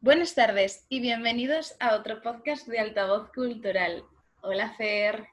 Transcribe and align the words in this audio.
Buenas 0.00 0.36
tardes 0.36 0.86
y 0.88 1.00
bienvenidos 1.00 1.74
a 1.80 1.96
otro 1.96 2.22
podcast 2.22 2.68
de 2.68 2.78
Altavoz 2.78 3.32
Cultural. 3.32 4.04
Hola, 4.42 4.72
Fer. 4.76 5.26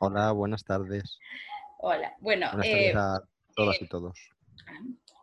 Hola, 0.00 0.32
buenas 0.32 0.62
tardes. 0.64 1.18
Hola. 1.78 2.14
Bueno, 2.20 2.50
Buenas 2.52 2.66
eh, 2.66 2.92
tardes 2.92 2.96
a 2.96 3.22
todas 3.56 3.76
eh, 3.76 3.84
y 3.84 3.88
todos. 3.88 4.18
ah, 4.68 4.80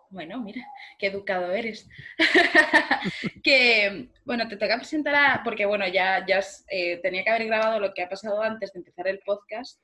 bueno, 0.09 0.41
mira, 0.41 0.65
qué 0.97 1.07
educado 1.07 1.51
eres. 1.51 1.87
que, 3.43 4.09
bueno, 4.25 4.47
te 4.47 4.57
toca 4.57 4.77
presentar 4.77 5.13
a, 5.13 5.41
porque 5.43 5.67
bueno, 5.67 5.87
ya, 5.87 6.25
ya 6.25 6.39
has, 6.39 6.65
eh, 6.71 6.99
tenía 7.03 7.23
que 7.23 7.29
haber 7.29 7.45
grabado 7.45 7.79
lo 7.79 7.93
que 7.93 8.01
ha 8.01 8.09
pasado 8.09 8.41
antes 8.41 8.73
de 8.73 8.79
empezar 8.79 9.07
el 9.07 9.19
podcast, 9.19 9.79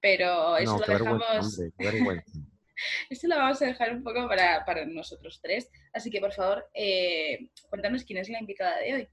pero 0.00 0.56
eso 0.56 0.78
No, 0.78 0.78
lo 0.78 0.86
dejamos, 0.86 1.58
hombre, 1.58 2.24
eso 3.10 3.28
lo 3.28 3.36
vamos 3.36 3.60
a 3.62 3.66
dejar 3.66 3.92
un 3.92 4.02
poco 4.02 4.26
para, 4.28 4.64
para 4.64 4.86
nosotros 4.86 5.40
tres. 5.42 5.70
Así 5.92 6.10
que, 6.10 6.20
por 6.20 6.32
favor, 6.32 6.68
eh, 6.74 7.50
cuéntanos 7.68 8.04
quién 8.04 8.18
es 8.18 8.28
la 8.28 8.40
invitada 8.40 8.78
de 8.78 8.94
hoy. 8.94 9.08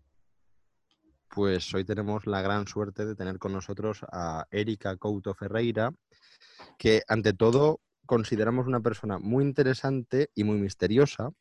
Pues 1.29 1.73
hoy 1.73 1.83
tenemos 1.83 2.27
la 2.27 2.41
gran 2.41 2.67
suerte 2.67 3.05
de 3.05 3.15
tener 3.15 3.39
con 3.39 3.51
nosotros 3.51 4.05
a 4.11 4.45
Erika 4.51 4.95
Couto 4.95 5.33
Ferreira, 5.33 5.91
que 6.77 7.01
ante 7.07 7.33
todo 7.33 7.81
consideramos 8.05 8.67
una 8.67 8.79
persona 8.79 9.17
muy 9.17 9.43
interesante 9.43 10.29
y 10.35 10.43
muy 10.43 10.57
misteriosa, 10.57 11.31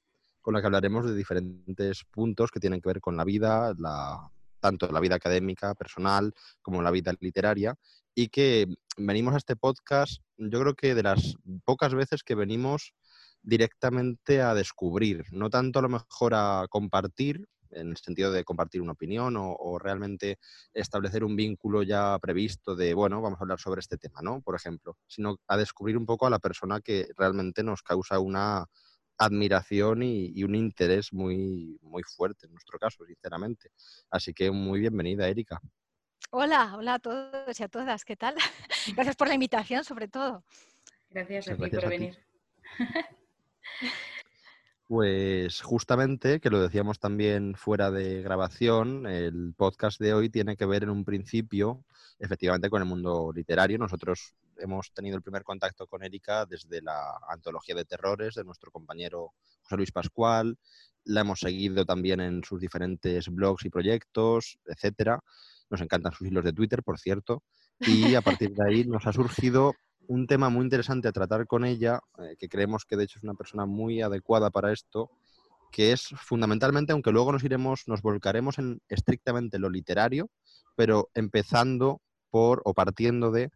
con 0.41 0.55
la 0.55 0.61
que 0.61 0.67
hablaremos 0.67 1.07
de 1.07 1.15
diferentes 1.15 2.05
puntos 2.11 2.51
que 2.51 2.61
tienen 2.61 2.81
que 2.81 2.89
ver 2.89 3.01
con 3.01 3.17
la 3.17 3.25
vida, 3.25 3.73
la- 3.79 4.31
tanto 4.65 4.91
la 4.91 5.01
vida 5.01 5.17
académica, 5.17 5.75
personal, 5.75 6.33
como 6.63 6.81
la 6.81 6.91
vida 6.91 7.13
literaria, 7.21 7.75
y 8.15 8.29
que 8.29 8.67
venimos 8.97 9.35
a 9.35 9.37
este 9.37 9.57
podcast, 9.57 10.23
yo 10.39 10.59
creo 10.61 10.75
que 10.75 10.95
de 10.95 11.03
las 11.03 11.37
pocas 11.67 11.93
veces 11.95 12.23
que 12.23 12.35
venimos 12.35 12.95
directamente 13.43 14.41
a 14.41 14.55
descubrir, 14.55 15.27
no 15.33 15.51
tanto 15.51 15.81
a 15.81 15.83
lo 15.83 15.91
mejor 15.91 16.33
a 16.35 16.67
compartir, 16.71 17.47
en 17.73 17.91
el 17.91 17.97
sentido 17.99 18.33
de 18.33 18.45
compartir 18.45 18.81
una 18.81 18.93
opinión 18.93 19.37
o, 19.37 19.53
o 19.53 19.79
realmente 19.79 20.39
establecer 20.73 21.25
un 21.25 21.37
vínculo 21.37 21.83
ya 21.83 22.19
previsto 22.21 22.75
de, 22.75 22.95
bueno, 22.95 23.21
vamos 23.21 23.39
a 23.39 23.43
hablar 23.43 23.61
sobre 23.61 23.81
este 23.81 23.99
tema, 23.99 24.21
¿no? 24.23 24.41
Por 24.41 24.55
ejemplo, 24.55 24.97
sino 25.07 25.37
a 25.47 25.59
descubrir 25.59 25.99
un 25.99 26.07
poco 26.07 26.27
a 26.27 26.31
la 26.31 26.39
persona 26.39 26.81
que 26.81 27.09
realmente 27.19 27.63
nos 27.63 27.83
causa 27.83 28.19
una 28.19 28.65
admiración 29.19 30.03
y, 30.03 30.33
y 30.35 30.45
un 30.45 30.55
interés 30.55 31.13
muy, 31.13 31.79
muy 31.83 32.03
fuerte 32.03 32.47
en 32.47 32.53
nuestro 32.53 32.79
caso, 32.79 33.05
sinceramente. 33.07 33.71
Así 34.11 34.33
que 34.35 34.51
muy 34.51 34.81
bienvenida, 34.81 35.29
Erika. 35.29 35.61
Hola, 36.31 36.75
hola 36.77 36.95
a 36.95 36.99
todos 36.99 37.61
y 37.61 37.63
a 37.63 37.69
todas, 37.69 38.05
¿qué 38.05 38.17
tal? 38.17 38.35
Gracias 38.97 39.17
por 39.17 39.29
la 39.29 39.35
invitación, 39.35 39.85
sobre 39.85 40.09
todo. 40.09 40.45
Gracias 41.11 41.49
a 41.49 41.57
ti 41.57 41.71
por 41.71 41.85
a 41.85 41.93
ti. 41.93 41.99
venir. 41.99 42.19
Pues 44.87 45.63
justamente, 45.63 46.41
que 46.41 46.51
lo 46.51 46.61
decíamos 46.61 46.99
también 46.99 47.55
fuera 47.55 47.91
de 47.91 48.21
grabación, 48.23 49.07
el 49.07 49.55
podcast 49.57 49.99
de 50.01 50.13
hoy 50.13 50.29
tiene 50.29 50.57
que 50.57 50.67
ver 50.67 50.83
en 50.83 50.91
un 50.91 51.05
principio, 51.05 51.85
efectivamente, 52.19 52.69
con 52.69 52.83
el 52.83 52.89
mundo 52.89 53.33
literario. 53.35 53.79
Nosotros 53.79 54.35
hemos 54.59 54.93
tenido 54.93 55.17
el 55.17 55.23
primer 55.23 55.43
contacto 55.43 55.87
con 55.87 56.03
Erika 56.03 56.47
desde 56.47 56.83
la 56.83 57.19
antología 57.29 57.75
de 57.75 57.85
terrores 57.85 58.35
de 58.35 58.45
nuestro 58.45 58.71
compañero 58.71 59.33
José 59.63 59.77
Luis 59.77 59.93
Pascual. 59.93 60.59
La 61.05 61.21
hemos 61.21 61.41
seguido 61.41 61.85
también 61.85 62.21
en 62.21 62.43
sus 62.45 62.61
diferentes 62.61 63.29
blogs 63.29 63.65
y 63.65 63.71
proyectos, 63.71 64.59
etcétera. 64.65 65.21
Nos 65.71 65.81
encantan 65.81 66.13
sus 66.13 66.27
hilos 66.29 66.45
de 66.45 66.53
Twitter, 66.53 66.83
por 66.83 66.99
cierto. 66.99 67.43
Y 67.81 68.15
a 68.15 68.23
partir 68.23 68.53
de 68.53 68.65
ahí 68.67 68.85
nos 68.85 69.07
ha 69.07 69.13
surgido 69.13 69.75
un 70.07 70.27
tema 70.27 70.49
muy 70.49 70.65
interesante 70.65 71.09
a 71.09 71.13
tratar 71.13 71.47
con 71.47 71.65
ella, 71.65 72.01
eh, 72.19 72.37
que 72.39 72.49
creemos 72.49 72.85
que 72.85 72.97
de 72.97 73.05
hecho 73.05 73.19
es 73.19 73.25
una 73.25 73.35
persona 73.35 73.67
muy 73.67 74.03
adecuada 74.03 74.51
para 74.51 74.73
esto, 74.73 75.11
que 75.71 75.93
es 75.93 76.09
fundamentalmente, 76.17 76.93
aunque 76.93 77.11
luego 77.11 77.33
nos 77.33 77.43
iremos, 77.43 77.89
nos 77.89 78.03
volcaremos 78.03 78.59
en 78.59 78.81
estrictamente 78.89 79.59
lo 79.59 79.71
literario, 79.71 80.31
pero 80.77 81.11
empezando 81.15 82.01
por 82.35 82.63
o 82.65 82.75
partiendo 82.75 83.31
de 83.31 83.53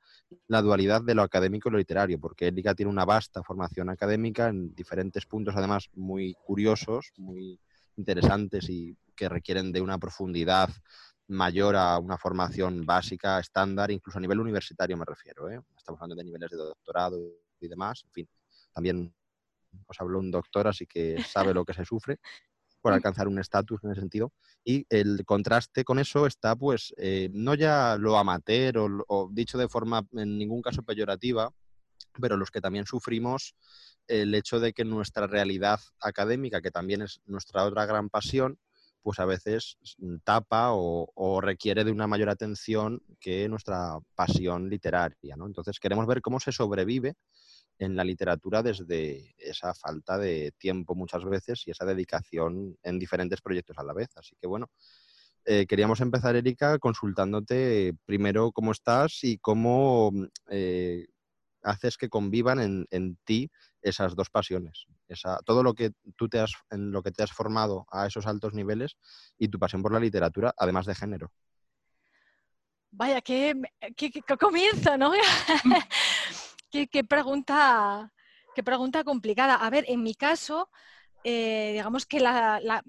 la 0.47 0.63
dualidad 0.63 1.03
de 1.03 1.17
lo 1.17 1.23
académico 1.23 1.69
y 1.69 1.73
lo 1.73 1.79
literario, 1.79 2.21
porque 2.21 2.47
Erika 2.47 2.77
tiene 2.77 2.93
una 2.93 3.05
vasta 3.05 3.43
formación 3.43 3.91
académica 3.91 4.51
en 4.51 4.73
diferentes 4.73 5.27
puntos, 5.27 5.57
además 5.57 5.91
muy 5.95 6.35
curiosos, 6.35 7.11
muy 7.17 7.59
interesantes 7.97 8.71
y 8.71 8.97
que 9.17 9.29
requieren 9.29 9.73
de 9.73 9.81
una 9.81 9.99
profundidad 9.99 10.71
mayor 11.27 11.75
a 11.75 11.99
una 11.99 12.19
formación 12.19 12.87
básica, 12.87 13.41
estándar, 13.41 13.91
incluso 13.91 14.19
a 14.19 14.21
nivel 14.21 14.39
universitario 14.39 14.97
me 14.97 15.05
refiero. 15.05 15.51
¿eh? 15.51 15.61
Estamos 15.77 16.01
hablando 16.01 16.15
de 16.15 16.27
niveles 16.27 16.49
de 16.49 16.57
doctorado 16.59 17.19
y 17.61 17.67
demás. 17.67 18.05
En 18.05 18.13
fin, 18.13 18.29
también 18.73 19.13
os 19.89 20.01
habló 20.01 20.21
un 20.21 20.31
doctor, 20.31 20.69
así 20.69 20.87
que 20.87 21.21
sabe 21.25 21.53
lo 21.53 21.65
que 21.65 21.75
se 21.75 21.85
sufre 21.85 22.21
por 22.81 22.93
alcanzar 22.93 23.29
un 23.29 23.39
estatus 23.39 23.83
en 23.83 23.93
ese 23.93 24.01
sentido. 24.01 24.33
Y 24.65 24.87
el 24.89 25.25
contraste 25.25 25.85
con 25.85 25.99
eso 25.99 26.27
está, 26.27 26.57
pues, 26.57 26.95
eh, 26.97 27.29
no 27.33 27.55
ya 27.55 27.97
lo 27.99 28.19
amateur 28.19 28.79
o, 28.79 29.05
o 29.09 29.29
dicho 29.33 29.59
de 29.59 29.69
forma 29.69 30.07
en 30.13 30.39
ningún 30.39 30.63
caso 30.63 30.83
peyorativa, 30.83 31.51
pero 32.21 32.37
los 32.37 32.51
que 32.51 32.61
también 32.61 32.87
sufrimos 32.87 33.55
el 34.07 34.35
hecho 34.35 34.61
de 34.61 34.73
que 34.73 34.85
nuestra 34.85 35.27
realidad 35.27 35.81
académica, 36.01 36.61
que 36.61 36.71
también 36.71 37.03
es 37.03 37.21
nuestra 37.27 37.65
otra 37.65 37.87
gran 37.87 38.09
pasión, 38.09 38.59
pues 39.03 39.21
a 39.21 39.25
veces 39.25 39.79
tapa 40.25 40.73
o, 40.73 41.11
o 41.15 41.41
requiere 41.41 41.85
de 41.85 41.93
una 41.93 42.07
mayor 42.07 42.29
atención 42.29 43.03
que 43.21 43.49
nuestra 43.49 43.99
pasión 44.15 44.69
literaria. 44.69 45.37
¿no? 45.37 45.47
Entonces 45.47 45.79
queremos 45.79 46.07
ver 46.07 46.21
cómo 46.21 46.41
se 46.41 46.53
sobrevive 46.53 47.15
en 47.79 47.97
la 47.97 48.05
literatura 48.05 48.63
desde 48.63 49.35
esa 49.39 49.75
falta 49.75 50.19
de 50.19 50.53
tiempo 50.59 50.95
muchas 50.95 51.25
veces 51.25 51.63
y 51.67 51.71
esa 51.71 51.85
dedicación 51.85 52.77
en 52.83 52.99
diferentes 52.99 53.41
proyectos 53.41 53.79
a 53.79 53.85
la 53.85 53.93
vez. 53.93 54.09
Así 54.17 54.37
que 54.41 54.47
bueno, 54.47 54.67
eh, 55.45 55.67
queríamos 55.67 56.01
empezar, 56.01 56.37
Erika, 56.37 56.79
consultándote 56.79 57.95
primero 58.05 58.53
cómo 58.53 58.73
estás 58.73 59.23
y 59.23 59.39
cómo 59.39 60.13
eh, 60.51 61.07
haces 61.63 61.97
que 61.97 62.09
convivan 62.09 62.61
en, 62.61 62.87
en 62.91 63.17
ti 63.25 63.51
esas 63.81 64.15
dos 64.17 64.29
pasiones. 64.31 64.87
Esa, 65.07 65.39
todo 65.45 65.63
lo 65.63 65.75
que 65.75 65.93
tú 66.17 66.29
te 66.29 66.41
has, 66.41 66.53
en 66.71 66.91
lo 66.93 67.03
que 67.03 67.13
te 67.13 67.23
has 67.23 67.33
formado 67.33 67.87
a 67.91 68.07
esos 68.07 68.27
altos 68.27 68.53
niveles 68.55 68.97
y 69.39 69.49
tu 69.49 69.59
pasión 69.59 69.83
por 69.83 69.93
la 69.93 70.01
literatura, 70.01 70.53
además 70.59 70.85
de 70.87 70.95
género. 70.95 71.33
Vaya, 72.91 73.21
qué, 73.21 73.55
qué- 73.97 74.11
qué 74.11 74.37
comienzo, 74.39 74.97
¿no? 74.97 75.13
qué, 76.71 76.89
qué 76.89 77.05
pregunta, 77.05 78.13
qué 78.55 78.63
pregunta 78.63 79.05
complicada. 79.05 79.55
A 79.57 79.71
ver, 79.71 79.85
en 79.89 80.03
mi 80.03 80.15
caso, 80.15 80.71
eh, 81.25 81.71
digamos 81.75 82.07
que 82.07 82.21
la- 82.21 82.61
la- 82.63 82.83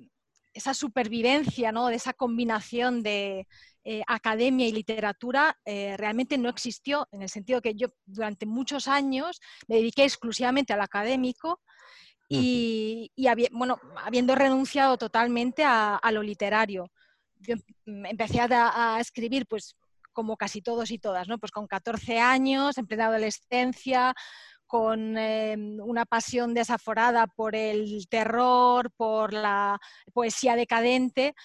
esa 0.54 0.74
supervivencia, 0.74 1.72
¿no? 1.72 1.88
De 1.88 1.96
esa 1.96 2.14
combinación 2.14 3.04
de 3.04 3.48
eh, 3.86 4.04
academia 4.08 4.68
y 4.68 4.72
literatura 4.74 5.58
eh, 5.66 5.96
realmente 5.98 6.38
no 6.38 6.50
existió, 6.50 7.08
en 7.12 7.22
el 7.22 7.30
sentido 7.30 7.62
que 7.62 7.76
yo 7.76 7.88
durante 8.06 8.46
muchos 8.46 8.88
años 8.88 9.40
me 9.68 9.78
dediqué 9.78 10.04
exclusivamente 10.04 10.74
al 10.74 10.82
académico 10.82 11.62
y, 12.28 13.12
y 13.16 13.26
habi- 13.28 13.50
bueno, 13.52 13.80
habiendo 14.06 14.36
renunciado 14.36 14.98
totalmente 14.98 15.64
a, 15.64 15.96
a 15.96 16.12
lo 16.12 16.22
literario. 16.22 16.92
Yo 17.40 17.56
em- 17.86 18.06
empecé 18.06 18.40
a 18.42 18.98
escribir, 19.00 19.48
pues, 19.48 19.76
como 20.14 20.38
casi 20.38 20.62
todos 20.62 20.92
y 20.92 21.00
todas, 21.00 21.28
¿no? 21.28 21.38
Pues 21.38 21.52
con 21.52 21.68
14 21.68 22.20
años, 22.20 22.78
en 22.78 22.88
plena 22.88 23.08
adolescencia, 23.08 24.14
con 24.66 25.18
eh, 25.18 25.56
una 25.58 26.06
pasión 26.06 26.54
desaforada 26.54 27.28
por 27.28 27.56
el 27.56 28.08
terror, 28.10 28.92
por 28.92 29.34
la 29.34 29.80
poesía 30.14 30.56
decadente. 30.56 31.36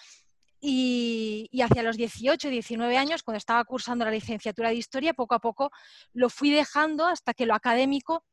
Y, 0.61 1.49
y 1.53 1.61
hacia 1.61 1.83
los 1.83 1.97
18, 1.97 2.49
19 2.49 2.97
años, 2.97 3.23
cuando 3.23 3.37
estaba 3.37 3.65
cursando 3.65 4.05
la 4.05 4.11
licenciatura 4.11 4.71
de 4.71 4.77
historia, 4.77 5.13
poco 5.13 5.35
a 5.35 5.39
poco 5.39 5.71
lo 6.15 6.31
fui 6.31 6.51
dejando 6.51 7.07
hasta 7.07 7.35
que 7.35 7.45
lo 7.45 7.55
académico 7.55 8.25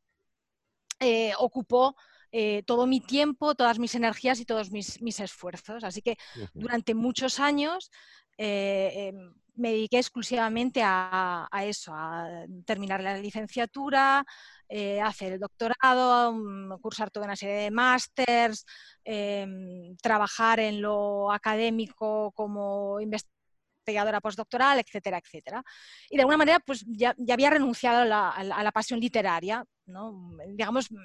eh, 1.01 1.33
ocupó 1.39 1.95
eh, 2.33 2.63
todo 2.65 2.87
mi 2.87 3.01
tiempo, 3.01 3.55
todas 3.55 3.77
mis 3.77 3.93
energías 3.95 4.39
y 4.39 4.45
todos 4.45 4.71
mis, 4.71 5.01
mis 5.01 5.19
esfuerzos. 5.19 5.83
Así 5.83 6.01
que 6.01 6.17
durante 6.53 6.95
muchos 6.95 7.41
años 7.41 7.91
eh, 8.37 8.91
eh, 8.95 9.13
me 9.55 9.71
dediqué 9.71 9.97
exclusivamente 9.97 10.81
a, 10.83 11.47
eso, 11.63 11.93
a 11.93 12.45
terminar 12.65 13.01
la 13.01 13.17
licenciatura, 13.17 14.25
eh, 14.69 15.01
hacer 15.01 15.33
el 15.33 15.39
doctorado, 15.39 16.33
mm, 16.33 16.79
cursar 16.81 17.11
toda 17.11 17.25
una 17.25 17.35
serie 17.35 17.55
de 17.55 17.71
másters, 17.71 18.65
em, 19.03 19.95
trabajar 19.97 20.59
en 20.59 20.81
lo 20.81 21.31
académico 21.31 22.31
como 22.33 22.99
investigadora 23.01 24.21
postdoctoral, 24.21 24.79
etcétera, 24.79 25.17
etcétera. 25.17 25.63
Y 26.09 26.15
de 26.15 26.21
alguna 26.21 26.37
manera, 26.37 26.59
pues 26.59 26.85
ya, 26.87 27.15
había 27.31 27.49
renunciado 27.49 28.01
a 28.01 28.43
la, 28.43 28.71
pasión 28.71 28.99
literaria, 28.99 29.65
¿no? 29.85 30.31
digamos, 30.47 30.91
mm, 30.91 30.95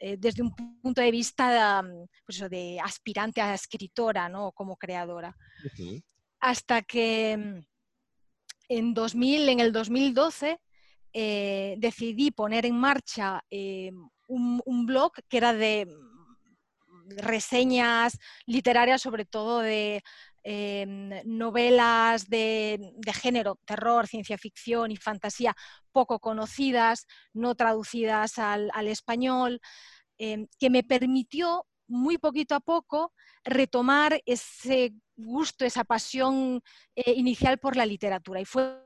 eh, 0.00 0.16
desde 0.18 0.42
un 0.42 0.54
punto 0.54 1.00
de 1.00 1.10
vista 1.10 1.82
mm, 1.82 2.06
pues 2.26 2.50
de 2.50 2.80
aspirante 2.80 3.40
a 3.40 3.54
escritora, 3.54 4.28
¿no? 4.28 4.52
como 4.52 4.76
creadora. 4.76 5.34
Hasta 6.42 6.82
que 6.82 7.36
mm, 7.38 7.64
en, 8.68 8.94
2000, 8.94 9.48
en 9.48 9.60
el 9.60 9.72
2012 9.72 10.60
eh, 11.14 11.76
decidí 11.78 12.30
poner 12.32 12.66
en 12.66 12.76
marcha 12.76 13.44
eh, 13.50 13.92
un, 14.26 14.86
blog 14.86 15.12
que 15.28 15.36
era 15.36 15.52
de, 15.52 15.86
reseñas 17.16 18.18
literarias, 18.46 19.02
sobre 19.02 19.24
todo 19.24 19.60
de 19.60 20.02
em, 20.42 21.10
novelas 21.26 22.28
de, 22.28 22.92
género, 23.14 23.58
terror, 23.64 24.06
ciencia 24.06 24.38
ficción 24.38 24.90
y 24.90 24.96
fantasía 24.96 25.54
poco 25.92 26.18
conocidas, 26.18 27.06
no 27.34 27.54
traducidas 27.54 28.38
al, 28.38 28.70
español, 28.88 29.60
que 30.16 30.70
me 30.70 30.82
permitió 30.84 31.66
muy 31.86 32.18
poquito 32.18 32.54
a 32.54 32.60
poco 32.60 33.12
retomar 33.44 34.20
ese 34.26 34.94
gusto, 35.16 35.64
esa 35.64 35.84
pasión 35.84 36.62
eh, 36.94 37.12
inicial 37.12 37.58
por 37.58 37.76
la 37.76 37.86
literatura. 37.86 38.40
Y 38.40 38.44
fue 38.44 38.82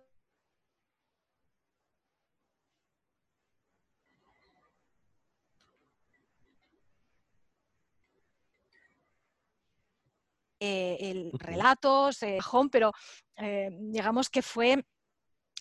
eh, 10.61 10.97
el 11.01 11.31
relatos, 11.39 12.23
eh, 12.23 12.39
pero 12.71 12.93
digamos 13.71 14.31
que 14.31 14.43
fue 14.43 14.85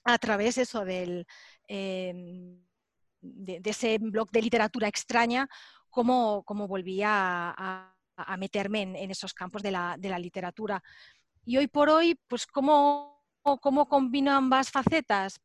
a 0.05 0.17
través 0.17 0.57
eso 0.57 0.85
del, 0.85 1.27
em, 1.67 2.63
de, 3.21 3.61
ese 3.65 3.97
blog 3.99 4.29
de 4.31 4.41
literatura 4.41 4.87
extraña 4.87 5.49
cómo, 5.95 6.43
cómo 6.43 6.67
volvía 6.67 7.55
a, 7.57 8.37
meterme 8.37 8.81
en, 8.81 9.11
esos 9.11 9.33
campos 9.33 9.63
de 9.63 9.71
la, 9.71 10.19
literatura. 10.19 10.83
Y 11.45 11.55
hoy 11.55 11.67
por 11.67 11.89
hoy, 11.89 12.19
pues, 12.27 12.45
¿cómo, 12.47 13.23
cómo 13.61 13.87
combino 13.87 14.33
ambas 14.33 14.69
facetas? 14.71 15.39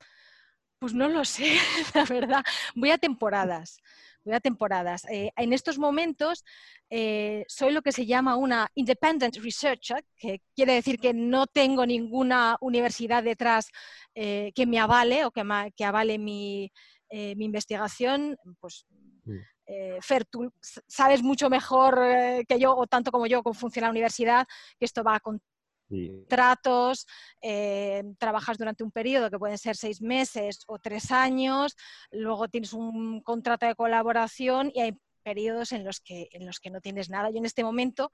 Pues 0.80 0.92
no 0.92 1.08
lo 1.08 1.24
sé, 1.24 1.54
la 1.94 2.04
verdad. 2.04 2.42
Voy 2.74 2.90
a 2.90 2.98
temporadas. 2.98 3.78
Voy 4.24 4.34
a 4.34 4.40
temporadas. 4.40 5.04
Eh, 5.04 5.30
en 5.36 5.52
estos 5.52 5.78
momentos 5.78 6.44
eh, 6.90 7.44
soy 7.46 7.72
lo 7.72 7.82
que 7.82 7.92
se 7.92 8.04
llama 8.04 8.34
una 8.34 8.68
independent 8.74 9.36
researcher, 9.36 10.04
que 10.16 10.42
quiere 10.56 10.74
decir 10.74 10.98
que 10.98 11.14
no 11.14 11.46
tengo 11.46 11.86
ninguna 11.86 12.56
universidad 12.60 13.22
detrás 13.22 13.68
eh, 14.16 14.50
que 14.56 14.66
me 14.66 14.80
avale 14.80 15.24
o 15.24 15.30
que, 15.30 15.44
que 15.76 15.84
avale 15.84 16.18
mi, 16.18 16.72
mi 17.12 17.44
investigación. 17.44 18.36
Pues 18.58 18.84
mm. 19.24 19.38
Eh, 19.72 19.98
Fer, 20.02 20.24
tú 20.24 20.52
sabes 20.88 21.22
mucho 21.22 21.48
mejor 21.48 22.02
eh, 22.02 22.44
que 22.48 22.58
yo, 22.58 22.76
o 22.76 22.88
tanto 22.88 23.12
como 23.12 23.26
yo, 23.28 23.44
cómo 23.44 23.54
funciona 23.54 23.86
la 23.86 23.92
universidad, 23.92 24.44
que 24.78 24.84
esto 24.84 25.04
va 25.04 25.20
con 25.20 25.40
contratos, 25.88 27.06
eh, 27.40 28.02
trabajas 28.18 28.58
durante 28.58 28.82
un 28.82 28.90
periodo 28.90 29.30
que 29.30 29.38
pueden 29.38 29.58
ser 29.58 29.76
seis 29.76 30.00
meses 30.00 30.64
o 30.66 30.78
tres 30.78 31.12
años, 31.12 31.76
luego 32.10 32.48
tienes 32.48 32.72
un 32.72 33.20
contrato 33.22 33.66
de 33.66 33.74
colaboración 33.76 34.70
y 34.74 34.80
hay 34.80 34.98
periodos 35.22 35.72
en 35.72 35.84
los 35.84 36.00
que, 36.00 36.28
en 36.32 36.46
los 36.46 36.58
que 36.58 36.70
no 36.70 36.80
tienes 36.80 37.10
nada. 37.10 37.30
Yo 37.30 37.38
en 37.38 37.46
este 37.46 37.64
momento 37.64 38.10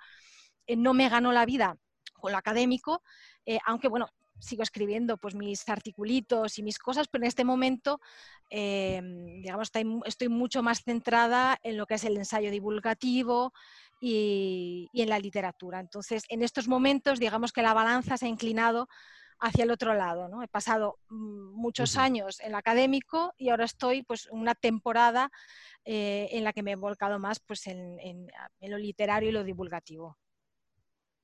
no 0.69 0.95
me 0.95 1.09
ganó 1.09 1.33
la 1.33 1.47
vida 1.47 1.79
con 2.15 2.33
lo 2.33 2.39
académico, 2.39 3.03
aunque 3.67 3.89
bueno, 3.89 4.09
sigo 4.39 4.63
escribiendo 4.63 5.17
pues 5.17 5.35
mis 5.35 5.69
articulitos 5.69 6.59
y 6.59 6.63
mis 6.63 6.79
cosas, 6.79 7.09
pero 7.09 7.25
en 7.25 7.29
este 7.29 7.45
momento, 7.45 8.01
em, 8.51 9.41
digamos, 9.43 9.71
estoy, 10.05 10.29
mucho 10.29 10.63
más 10.63 10.83
centrada 10.83 11.59
en 11.63 11.77
lo 11.77 11.87
que 11.87 11.95
es 11.95 12.05
el 12.05 12.17
ensayo 12.17 12.51
divulgativo 12.51 13.53
y, 14.01 14.89
en 14.93 15.09
la 15.09 15.19
literatura. 15.19 15.81
Entonces, 15.81 16.25
en 16.29 16.43
estos 16.43 16.69
momentos, 16.69 17.19
digamos 17.19 17.53
que 17.53 17.63
la 17.63 17.75
balanza 17.75 18.17
se 18.17 18.27
ha 18.27 18.29
inclinado 18.29 18.89
hacia 19.39 19.65
el 19.65 19.71
otro 19.71 19.95
lado. 19.95 20.29
¿no? 20.29 20.43
He 20.43 20.49
pasado 20.49 20.99
mm, 21.09 21.55
muchos 21.55 21.97
años 21.97 22.41
en 22.41 22.53
lo 22.53 22.59
académico 22.59 23.35
y 23.37 23.51
ahora 23.51 23.65
estoy 23.67 24.03
pues 24.03 24.29
una 24.31 24.55
temporada 24.55 25.31
eh, 25.85 26.29
en 26.33 26.45
la 26.45 26.53
que 26.53 26.63
me 26.63 26.73
he 26.73 26.77
volcado 26.77 27.19
más 27.19 27.41
pues, 27.41 27.67
en 27.67 28.29
lo 28.61 28.79
literario 28.79 29.29
y 29.31 29.33
lo 29.33 29.45
divulgativo. 29.45 30.17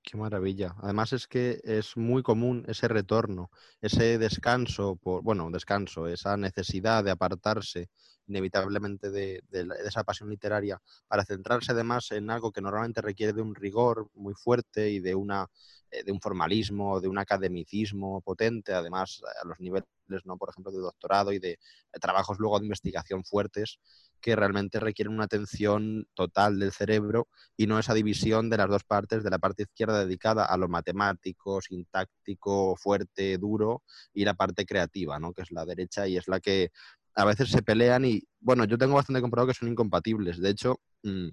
Qué 0.02 0.16
maravilla. 0.16 0.75
Además 0.82 1.12
es 1.12 1.28
que 1.28 1.60
es 1.62 1.96
muy 1.96 2.22
común 2.22 2.64
ese 2.66 2.88
retorno, 2.88 3.50
ese 3.81 4.19
descanso, 4.19 4.96
por, 4.96 5.22
bueno, 5.22 5.49
descanso, 5.50 6.08
esa 6.08 6.37
necesidad 6.37 7.04
de 7.04 7.12
apartarse 7.12 7.88
inevitablemente 8.26 9.10
de, 9.10 9.43
esa 9.84 10.02
pasión 10.04 10.28
literaria 10.31 10.81
para 11.06 11.25
centrarse 11.25 11.72
además 11.72 12.10
en 12.12 12.31
algo 12.31 12.50
que 12.50 12.60
normalmente 12.60 13.00
requiere 13.00 13.32
de 13.32 13.43
un 13.43 13.54
rigor 13.54 14.08
muy 14.14 14.34
fuerte 14.34 14.90
y 14.90 14.99
de, 14.99 15.14
una, 15.14 15.46
eh, 15.90 16.02
de 16.02 16.12
un 16.12 16.20
formalismo, 16.20 17.00
de 17.00 17.08
un 17.08 17.19
academicismo 17.19 18.20
potente, 18.22 18.72
además 18.72 19.22
a 19.43 19.46
los 19.46 19.60
niveles, 19.60 19.88
¿no? 20.25 20.37
por 20.37 20.50
ejemplo, 20.50 20.72
de 20.72 20.78
doctorado 20.78 21.32
y 21.32 21.38
de 21.38 21.58
trabajos 22.00 22.38
luego 22.38 22.58
de 22.58 22.66
investigación 22.66 23.25
fuertes 23.25 23.78
que 24.20 24.37
realmente 24.37 24.81
requieren 24.81 25.14
una 25.14 25.25
atención 25.25 26.06
total 26.14 26.58
del 26.58 26.72
cerebro 26.72 27.28
y 27.56 27.66
no 27.66 27.78
esa 27.78 27.93
división 27.93 28.50
de 28.50 28.56
las 28.56 28.69
dos 28.69 28.84
partes, 28.84 29.25
de 29.25 29.31
la 29.31 29.38
parte 29.38 29.64
izquierda 29.64 30.04
dedicada 30.04 30.44
a 30.44 30.56
lo 30.56 30.69
matemático, 30.69 31.60
sintáctico, 31.60 32.76
fuerte, 32.76 33.37
duro, 33.37 33.82
y 34.14 34.25
la 34.25 34.34
parte 34.34 34.64
creativa, 34.64 35.19
¿no? 35.19 35.32
que 35.32 35.43
es 35.43 35.50
la 35.50 35.66
derecha 35.66 36.06
y 36.06 36.16
es 36.16 36.28
la 36.28 36.40
que 36.40 36.70
a 37.14 37.25
veces 37.25 37.50
se 37.50 37.62
pelean 37.62 38.04
y, 38.04 38.22
bueno, 38.40 38.64
yo 38.64 38.78
tengo 38.78 38.94
bastante 38.94 39.20
comprobado 39.20 39.49
que 39.49 39.58
son 39.58 39.69
incompatibles. 39.69 40.40
De 40.40 40.50
hecho, 40.50 40.81
mm, 41.02 41.28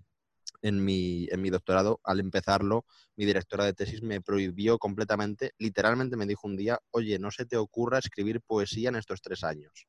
en 0.61 0.83
mi, 0.83 1.27
en 1.31 1.41
mi 1.41 1.49
doctorado, 1.49 1.99
al 2.03 2.19
empezarlo, 2.19 2.85
mi 3.15 3.25
directora 3.25 3.65
de 3.65 3.73
tesis 3.73 4.01
me 4.01 4.21
prohibió 4.21 4.77
completamente, 4.77 5.53
literalmente 5.57 6.17
me 6.17 6.25
dijo 6.25 6.47
un 6.47 6.57
día, 6.57 6.79
oye, 6.91 7.19
no 7.19 7.31
se 7.31 7.45
te 7.45 7.57
ocurra 7.57 7.99
escribir 7.99 8.41
poesía 8.41 8.89
en 8.89 8.95
estos 8.95 9.21
tres 9.21 9.43
años. 9.43 9.87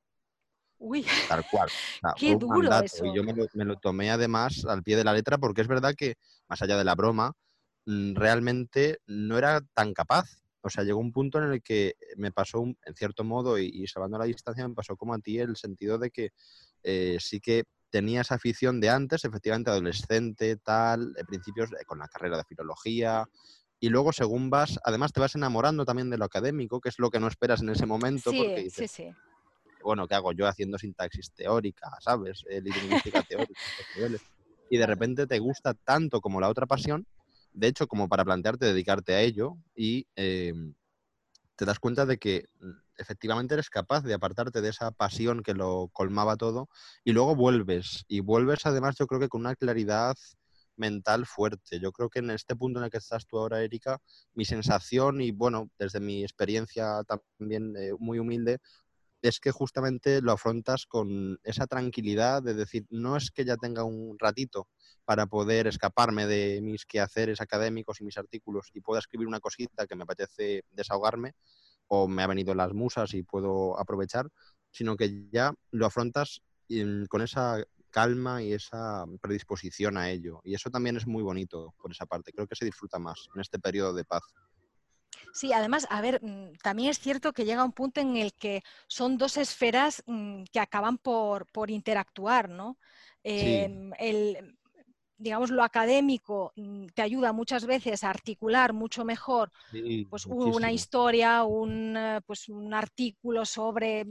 Uy, 0.78 1.05
tal 1.28 1.44
cual. 1.50 1.69
Qué 2.19 2.37
duro 2.37 2.81
eso. 2.81 3.05
Y 3.05 3.14
yo 3.14 3.22
me 3.22 3.64
lo, 3.64 3.76
tomé 3.76 4.11
además 4.11 4.64
al 4.64 4.82
pie 4.82 4.96
de 4.96 5.05
la 5.05 5.12
letra 5.12 5.37
porque 5.37 5.61
es 5.61 5.69
verdad 5.69 5.94
que, 5.94 6.14
más 6.49 6.62
allá 6.62 6.78
de 6.78 6.84
la 6.84 6.94
broma, 6.94 7.32
mm, 7.84 8.14
realmente 8.14 8.99
no 9.06 9.37
era 9.37 9.61
tan 9.75 9.93
capaz. 9.93 10.40
O 10.62 10.70
sea, 10.70 10.84
llegó 10.84 10.99
un 10.99 11.12
punto 11.12 11.38
en 11.38 11.52
el 11.52 11.62
que 11.62 11.94
me 12.17 12.32
pasó, 12.32 12.62
en 12.62 12.94
cierto 12.94 13.25
modo, 13.25 13.58
y, 13.58 13.87
salvando 13.87 14.19
la 14.19 14.25
distancia, 14.25 14.67
me 14.67 14.75
pasó 14.75 14.96
como 14.96 15.14
a 15.14 15.19
ti 15.19 15.38
el 15.38 15.56
sentido 15.56 15.99
de 15.99 16.11
que 16.11 16.31
eh, 16.82 17.19
sí 17.20 17.40
que 17.40 17.64
tenía 17.91 18.23
esa 18.23 18.37
afición 18.37 18.81
de 18.81 18.89
antes, 18.89 19.25
efectivamente 19.25 19.71
adolescente, 19.71 20.57
tal, 20.57 21.13
de 21.13 21.25
principios 21.25 21.71
con 21.87 21.99
la 21.99 22.09
carrera 22.09 22.39
de 22.39 22.45
filología, 22.45 23.27
y 23.79 23.89
luego 23.89 24.13
según 24.13 24.51
vas, 24.51 24.79
además 24.85 25.13
te 25.13 25.21
vas 25.21 25.35
enamorando 25.35 25.85
también 25.85 26.11
de 26.11 26.19
lo 26.19 26.25
académico, 26.27 26.81
que 26.81 26.91
es 26.91 26.99
lo 26.99 27.11
que 27.11 27.21
no 27.21 27.29
esperas 27.29 27.63
en 27.63 27.71
ese 27.71 27.87
momento. 27.87 28.31
Sí, 28.33 28.71
sí, 28.71 28.89
sí 28.89 29.15
bueno, 29.83 30.07
¿qué 30.07 30.15
hago 30.15 30.33
yo 30.33 30.47
haciendo 30.47 30.79
sintaxis 30.79 31.33
teórica, 31.33 31.91
¿sabes? 32.01 32.45
Eh, 32.49 32.61
lingüística 32.61 33.23
teórica. 33.23 33.63
y 34.69 34.77
de 34.77 34.87
repente 34.87 35.27
te 35.27 35.39
gusta 35.39 35.75
tanto 35.75 36.21
como 36.21 36.41
la 36.41 36.49
otra 36.49 36.67
pasión, 36.67 37.07
de 37.53 37.67
hecho, 37.69 37.87
como 37.87 38.09
para 38.09 38.25
plantearte 38.25 38.67
dedicarte 38.67 39.15
a 39.15 39.21
ello 39.21 39.57
y 39.75 40.07
em, 40.15 40.75
te 41.60 41.67
das 41.67 41.79
cuenta 41.79 42.06
de 42.06 42.17
que 42.17 42.48
mm, 42.60 42.70
efectivamente 42.96 43.52
eres 43.52 43.69
capaz 43.69 44.02
de 44.02 44.14
apartarte 44.14 44.62
de 44.62 44.70
esa 44.70 44.93
pasión 44.93 45.43
que 45.43 45.52
lo 45.52 45.90
colmaba 45.93 46.38
todo 46.38 46.70
y 47.05 47.12
luego 47.12 47.36
vuelves. 47.36 48.05
Y 48.08 48.20
vuelves 48.20 48.64
además 48.64 48.96
yo 48.98 49.06
creo 49.06 49.20
que 49.20 49.29
con 49.29 49.43
una 49.43 49.55
claridad 49.55 50.17
mental 50.76 51.26
fuerte. 51.26 51.79
Yo 51.79 51.93
creo 51.93 52.08
que 52.08 52.20
en 52.20 52.31
este 52.31 52.56
punto 52.56 52.79
en 52.79 52.86
el 52.86 52.90
que 52.90 52.96
estás 52.96 53.26
tú 53.26 53.38
ahora, 53.38 53.62
Erika, 53.62 53.98
mi 54.32 54.46
sensación 54.46 55.20
y 55.20 55.32
bueno, 55.32 55.69
desde 55.79 56.00
mi 56.00 56.22
experiencia 56.22 57.02
también 57.05 57.76
eh, 57.76 57.93
muy 57.98 58.19
humilde, 58.19 58.56
es 59.22 59.41
que 59.41 59.50
justamente 59.50 60.22
lo 60.22 60.32
afrontas 60.32 60.86
con 60.86 61.39
esa 61.43 61.67
tranquilidad 61.67 62.43
de 62.43 62.55
decir, 62.55 62.86
no 62.91 63.17
es 63.17 63.31
que 63.31 63.44
ya 63.44 63.56
tenga 63.56 63.84
un 63.84 64.19
ratito 64.19 64.69
para 65.05 65.27
poder 65.27 65.67
escaparme 65.67 66.27
de 66.27 66.60
mis 66.62 66.86
quehaceres 66.86 67.41
académicos 67.41 68.00
y 68.00 68.05
mis 68.05 68.19
artículos 68.19 68.70
y 68.72 68.81
pueda 68.81 69.00
escribir 69.00 69.29
una 69.29 69.41
cosita 69.41 69.86
que 69.86 69.96
me 69.96 70.05
apetece 70.05 70.65
desahogarme 70.70 71.34
o 71.89 72.08
me 72.08 72.22
ha 72.22 72.27
venido 72.27 72.55
las 72.55 72.72
musas 72.72 73.15
y 73.15 73.22
puedo 73.22 73.79
aprovechar, 73.79 74.29
sino 74.70 74.96
que 74.96 75.27
ya 75.31 75.53
lo 75.70 75.86
afrontas 75.86 76.41
con 77.08 77.22
esa 77.22 77.65
calma 77.91 78.43
y 78.43 78.53
esa 78.53 79.05
predisposición 79.20 79.96
a 79.96 80.10
ello. 80.10 80.41
Y 80.44 80.55
eso 80.55 80.70
también 80.70 80.96
es 80.96 81.06
muy 81.06 81.22
bonito 81.22 81.74
por 81.79 81.91
esa 81.91 82.06
parte. 82.06 82.32
Creo 82.32 82.46
que 82.46 82.55
se 82.55 82.65
disfruta 82.65 82.98
más 82.98 83.29
en 83.34 83.41
este 83.41 83.58
periodo 83.58 83.93
de 83.93 84.05
paz. 84.05 84.22
Sí, 85.32 85.53
además, 85.53 85.87
a 85.91 86.01
ver, 86.01 86.20
mm, 86.22 86.55
también 86.63 86.91
es 86.91 86.99
cierto 86.99 87.32
que 87.32 87.44
llega 87.44 87.65
un 87.65 87.72
punto 87.72 88.01
en 88.01 88.17
el 88.17 88.32
que 88.34 88.63
son 88.89 89.17
dos 89.17 89.37
esferas 89.37 90.03
mm, 90.06 90.44
que 90.53 90.60
acaban 90.60 90.99
por, 90.99 91.46
interactuar, 91.69 92.49
¿no? 92.49 92.79
Em, 93.22 93.91
digamos, 95.19 95.51
lo 95.51 95.63
académico 95.63 96.53
mm, 96.56 96.87
te 96.94 97.03
ayuda 97.03 97.32
muchas 97.32 97.67
veces 97.67 98.03
a 98.03 98.10
articular 98.10 98.72
mucho 98.72 99.05
mejor 99.05 99.53
pues, 100.08 100.27
una 100.27 100.72
historia, 100.72 101.44
un, 101.44 101.96
eh, 101.96 102.20
pues, 102.27 102.49
un 102.49 102.72
artículo 102.72 103.44
sobre 103.44 104.06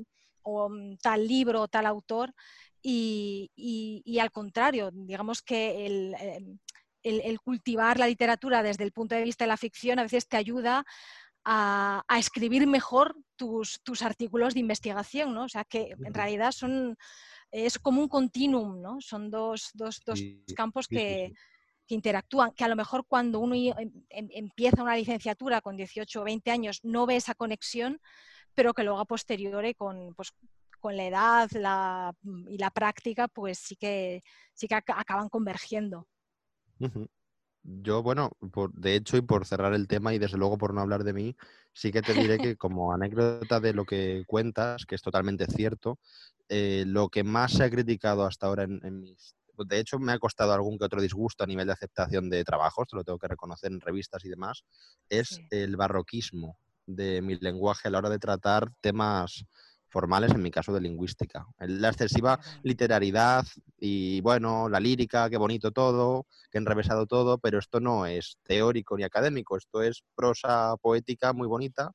tal 1.01 1.27
libro 1.27 1.61
o 1.61 1.67
tal 1.67 1.85
autor, 1.85 2.33
y, 2.81 3.51
y, 3.55 4.19
al 4.19 4.31
contrario, 4.31 4.89
digamos 4.91 5.41
que 5.41 5.85
el, 5.85 6.59
el, 7.03 7.39
cultivar 7.39 7.99
la 7.99 8.07
literatura 8.07 8.63
desde 8.63 8.83
el 8.83 8.91
punto 8.91 9.15
de 9.15 9.23
vista 9.23 9.43
de 9.43 9.49
la 9.49 9.57
ficción 9.57 9.99
a 9.99 10.03
veces 10.03 10.27
te 10.27 10.37
ayuda 10.37 10.85
a, 11.45 12.03
escribir 12.19 12.67
mejor 12.67 13.15
tus, 13.35 13.79
artículos 14.01 14.53
de 14.53 14.59
investigación, 14.59 15.33
¿no? 15.33 15.45
O 15.45 15.49
sea 15.49 15.63
que 15.63 15.95
en 16.05 16.13
realidad 16.13 16.51
son, 16.51 16.97
es 17.51 17.79
como 17.79 18.01
un 18.01 18.07
continuum, 18.07 18.81
¿no? 18.81 18.97
Son 19.01 19.31
dos, 19.31 19.71
campos 20.55 20.87
que, 20.87 21.33
que 21.89 21.95
interactúan, 21.95 22.51
que 22.51 22.63
a 22.63 22.67
lo 22.67 22.75
mejor 22.75 23.05
cuando 23.07 23.39
uno 23.39 23.55
em, 23.55 23.91
em, 24.09 24.29
empieza 24.31 24.83
una 24.83 24.95
licenciatura 24.95 25.59
con 25.59 25.75
18 25.75 26.21
o 26.21 26.23
20 26.23 26.51
años 26.51 26.79
no 26.83 27.07
ve 27.07 27.15
esa 27.15 27.33
conexión, 27.33 27.99
pero 28.53 28.73
que 28.75 28.83
luego 28.83 28.99
a 28.99 29.05
posteriori 29.05 29.73
con, 29.73 30.13
pues, 30.13 30.31
con 30.79 30.95
la 30.95 31.05
edad 31.05 31.49
y 32.47 32.57
la 32.57 32.69
práctica, 32.69 33.27
pues 33.27 33.57
sí 33.57 33.75
que, 33.75 34.21
sí 34.53 34.67
que 34.67 34.75
acaban 34.75 35.29
convergiendo. 35.29 36.07
Yo, 37.63 38.01
bueno, 38.01 38.31
de 38.73 38.95
hecho, 38.95 39.17
y 39.17 39.21
por 39.21 39.45
cerrar 39.45 39.73
el 39.73 39.87
tema, 39.87 40.13
y 40.13 40.19
desde 40.19 40.37
luego 40.37 40.57
por 40.57 40.73
no 40.73 40.81
hablar 40.81 41.03
de 41.03 41.13
mí, 41.13 41.35
sí 41.73 41.91
que 41.91 42.01
te 42.01 42.13
diré 42.13 42.37
que 42.37 42.55
como 42.57 42.93
anécdota 42.93 43.59
de 43.59 43.73
lo 43.73 43.85
que 43.85 44.23
cuentas, 44.27 44.85
que 44.85 44.95
es 44.95 45.01
totalmente 45.01 45.45
cierto, 45.45 45.99
eh, 46.47 46.83
lo 46.87 47.09
que 47.09 47.23
más 47.23 47.53
se 47.53 47.63
ha 47.63 47.69
criticado 47.69 48.25
hasta 48.25 48.47
ahora 48.47 48.63
en, 48.63 49.01
mis... 49.01 49.35
De 49.67 49.77
hecho, 49.77 49.99
me 49.99 50.13
ha 50.13 50.19
costado 50.19 50.53
algún 50.53 50.77
que 50.77 50.85
otro 50.85 51.01
disgusto 51.01 51.43
a 51.43 51.47
nivel 51.47 51.67
de 51.67 51.73
aceptación 51.73 52.29
de 52.29 52.45
trabajos, 52.45 52.87
te 52.87 52.95
lo 52.95 53.03
tengo 53.03 53.19
que 53.19 53.27
reconocer 53.27 53.71
en 53.71 53.81
revistas 53.81 54.23
y 54.23 54.29
demás, 54.29 54.63
es 55.09 55.41
el 55.49 55.75
barroquismo 55.75 56.57
de 56.85 57.21
mi 57.21 57.35
lenguaje 57.35 57.89
a 57.89 57.91
la 57.91 57.97
hora 57.97 58.09
de 58.09 58.19
tratar 58.19 58.71
temas 58.79 59.43
formales, 59.89 60.31
en 60.31 60.41
mi 60.41 60.51
caso 60.51 60.73
de 60.73 60.81
lingüística. 60.81 61.45
La 61.59 61.89
excesiva 61.89 62.39
literariedad 62.63 63.45
y, 63.77 64.21
bueno, 64.21 64.69
la 64.69 64.79
lírica, 64.79 65.29
qué 65.29 65.37
bonito 65.37 65.71
todo, 65.71 66.25
qué 66.51 66.57
enrevesado 66.57 67.05
todo, 67.05 67.37
pero 67.37 67.59
esto 67.59 67.79
no 67.79 68.05
es 68.05 68.37
teórico 68.43 68.97
ni 68.97 69.03
académico, 69.03 69.57
esto 69.57 69.81
es 69.81 70.03
prosa 70.15 70.75
poética 70.81 71.33
muy 71.33 71.47
bonita 71.47 71.91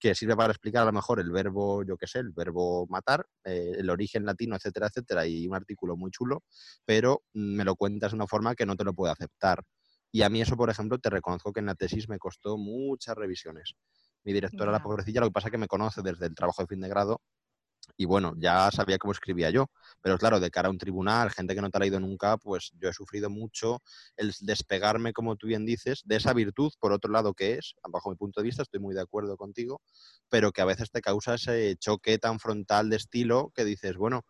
que 0.00 0.14
sirve 0.14 0.34
para 0.34 0.52
explicar 0.52 0.82
a 0.82 0.86
lo 0.86 0.92
mejor 0.92 1.20
el 1.20 1.30
verbo, 1.30 1.84
yo 1.84 1.96
qué 1.96 2.06
sé, 2.06 2.20
el 2.20 2.30
verbo 2.30 2.86
matar, 2.88 3.26
eh, 3.44 3.74
el 3.76 3.90
origen 3.90 4.24
latino, 4.24 4.56
etcétera, 4.56 4.86
etcétera, 4.86 5.26
y 5.26 5.46
un 5.46 5.54
artículo 5.54 5.96
muy 5.96 6.10
chulo, 6.10 6.42
pero 6.86 7.22
me 7.34 7.64
lo 7.64 7.76
cuentas 7.76 8.12
de 8.12 8.16
una 8.16 8.26
forma 8.26 8.54
que 8.54 8.64
no 8.64 8.76
te 8.76 8.84
lo 8.84 8.94
puedo 8.94 9.12
aceptar. 9.12 9.62
Y 10.12 10.22
a 10.22 10.28
mí 10.28 10.40
eso, 10.40 10.56
por 10.56 10.70
ejemplo, 10.70 10.98
te 10.98 11.10
reconozco 11.10 11.52
que 11.52 11.60
en 11.60 11.66
la 11.66 11.74
tesis 11.74 12.08
me 12.08 12.18
costó 12.18 12.56
muchas 12.56 13.16
revisiones. 13.16 13.74
Mi 14.24 14.32
directora, 14.32 14.72
la 14.72 14.82
pobrecilla, 14.82 15.20
lo 15.20 15.28
que 15.28 15.32
pasa 15.32 15.48
es 15.48 15.52
que 15.52 15.58
me 15.58 15.68
conoce 15.68 16.02
desde 16.02 16.26
el 16.26 16.34
trabajo 16.34 16.62
de 16.62 16.68
fin 16.68 16.80
de 16.80 16.88
grado 16.88 17.20
y 17.96 18.04
bueno, 18.04 18.34
ya 18.38 18.70
sabía 18.70 18.98
cómo 18.98 19.12
escribía 19.12 19.50
yo. 19.50 19.66
Pero 20.00 20.18
claro, 20.18 20.40
de 20.40 20.50
cara 20.50 20.68
a 20.68 20.70
un 20.70 20.78
tribunal, 20.78 21.30
gente 21.30 21.54
que 21.54 21.60
no 21.60 21.70
te 21.70 21.78
ha 21.78 21.80
leído 21.80 22.00
nunca, 22.00 22.36
pues 22.36 22.72
yo 22.78 22.88
he 22.88 22.92
sufrido 22.92 23.30
mucho 23.30 23.82
el 24.16 24.32
despegarme, 24.40 25.12
como 25.12 25.36
tú 25.36 25.46
bien 25.46 25.66
dices, 25.66 26.02
de 26.04 26.16
esa 26.16 26.32
virtud, 26.32 26.72
por 26.78 26.92
otro 26.92 27.10
lado, 27.12 27.34
que 27.34 27.54
es, 27.54 27.74
bajo 27.88 28.10
mi 28.10 28.16
punto 28.16 28.40
de 28.40 28.44
vista, 28.46 28.62
estoy 28.62 28.80
muy 28.80 28.94
de 28.94 29.02
acuerdo 29.02 29.36
contigo, 29.36 29.80
pero 30.28 30.52
que 30.52 30.62
a 30.62 30.64
veces 30.64 30.90
te 30.90 31.00
causa 31.00 31.34
ese 31.34 31.76
choque 31.76 32.18
tan 32.18 32.38
frontal 32.38 32.90
de 32.90 32.96
estilo 32.96 33.52
que 33.54 33.64
dices, 33.64 33.96
bueno, 33.96 34.22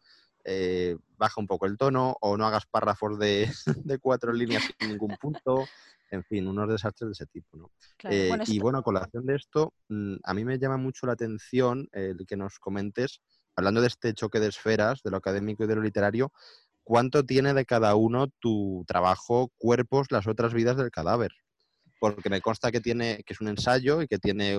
eh, 0.44 0.96
baja 1.16 1.40
un 1.40 1.46
poco 1.46 1.66
el 1.66 1.76
tono 1.76 2.16
o 2.20 2.36
no 2.36 2.46
hagas 2.46 2.66
párrafos 2.66 3.18
de, 3.18 3.50
de 3.84 3.98
cuatro 3.98 4.32
líneas 4.32 4.64
sin 4.78 4.90
ningún 4.90 5.16
punto 5.16 5.66
en 6.10 6.24
fin, 6.24 6.46
unos 6.46 6.68
desastres 6.68 7.08
de 7.08 7.12
ese 7.12 7.26
tipo. 7.26 7.56
¿no? 7.56 7.70
Eh, 8.04 8.32
y 8.46 8.58
bueno, 8.58 8.78
a 8.78 8.82
colación 8.82 9.26
de 9.26 9.36
esto, 9.36 9.72
mm, 9.88 10.16
a 10.24 10.34
mí 10.34 10.44
me 10.44 10.58
llama 10.58 10.76
mucho 10.76 11.06
la 11.06 11.12
atención 11.12 11.88
el 11.92 12.26
que 12.26 12.36
nos 12.36 12.58
comentes, 12.58 13.20
hablando 13.56 13.80
de 13.80 13.86
este 13.88 14.12
choque 14.14 14.40
de 14.40 14.48
esferas, 14.48 15.02
de 15.02 15.10
lo 15.10 15.18
académico 15.18 15.64
y 15.64 15.66
de 15.66 15.76
lo 15.76 15.82
literario, 15.82 16.32
¿cuánto 16.82 17.24
tiene 17.24 17.54
de 17.54 17.64
cada 17.64 17.94
uno 17.94 18.28
tu 18.40 18.84
trabajo, 18.86 19.52
cuerpos, 19.56 20.08
las 20.10 20.26
otras 20.26 20.52
vidas 20.52 20.76
del 20.76 20.90
cadáver? 20.90 21.32
Porque 22.00 22.30
me 22.30 22.40
consta 22.40 22.72
que, 22.72 22.80
tiene, 22.80 23.22
que 23.24 23.34
es 23.34 23.40
un 23.40 23.48
ensayo 23.48 24.02
y 24.02 24.08
que 24.08 24.18
tiene 24.18 24.58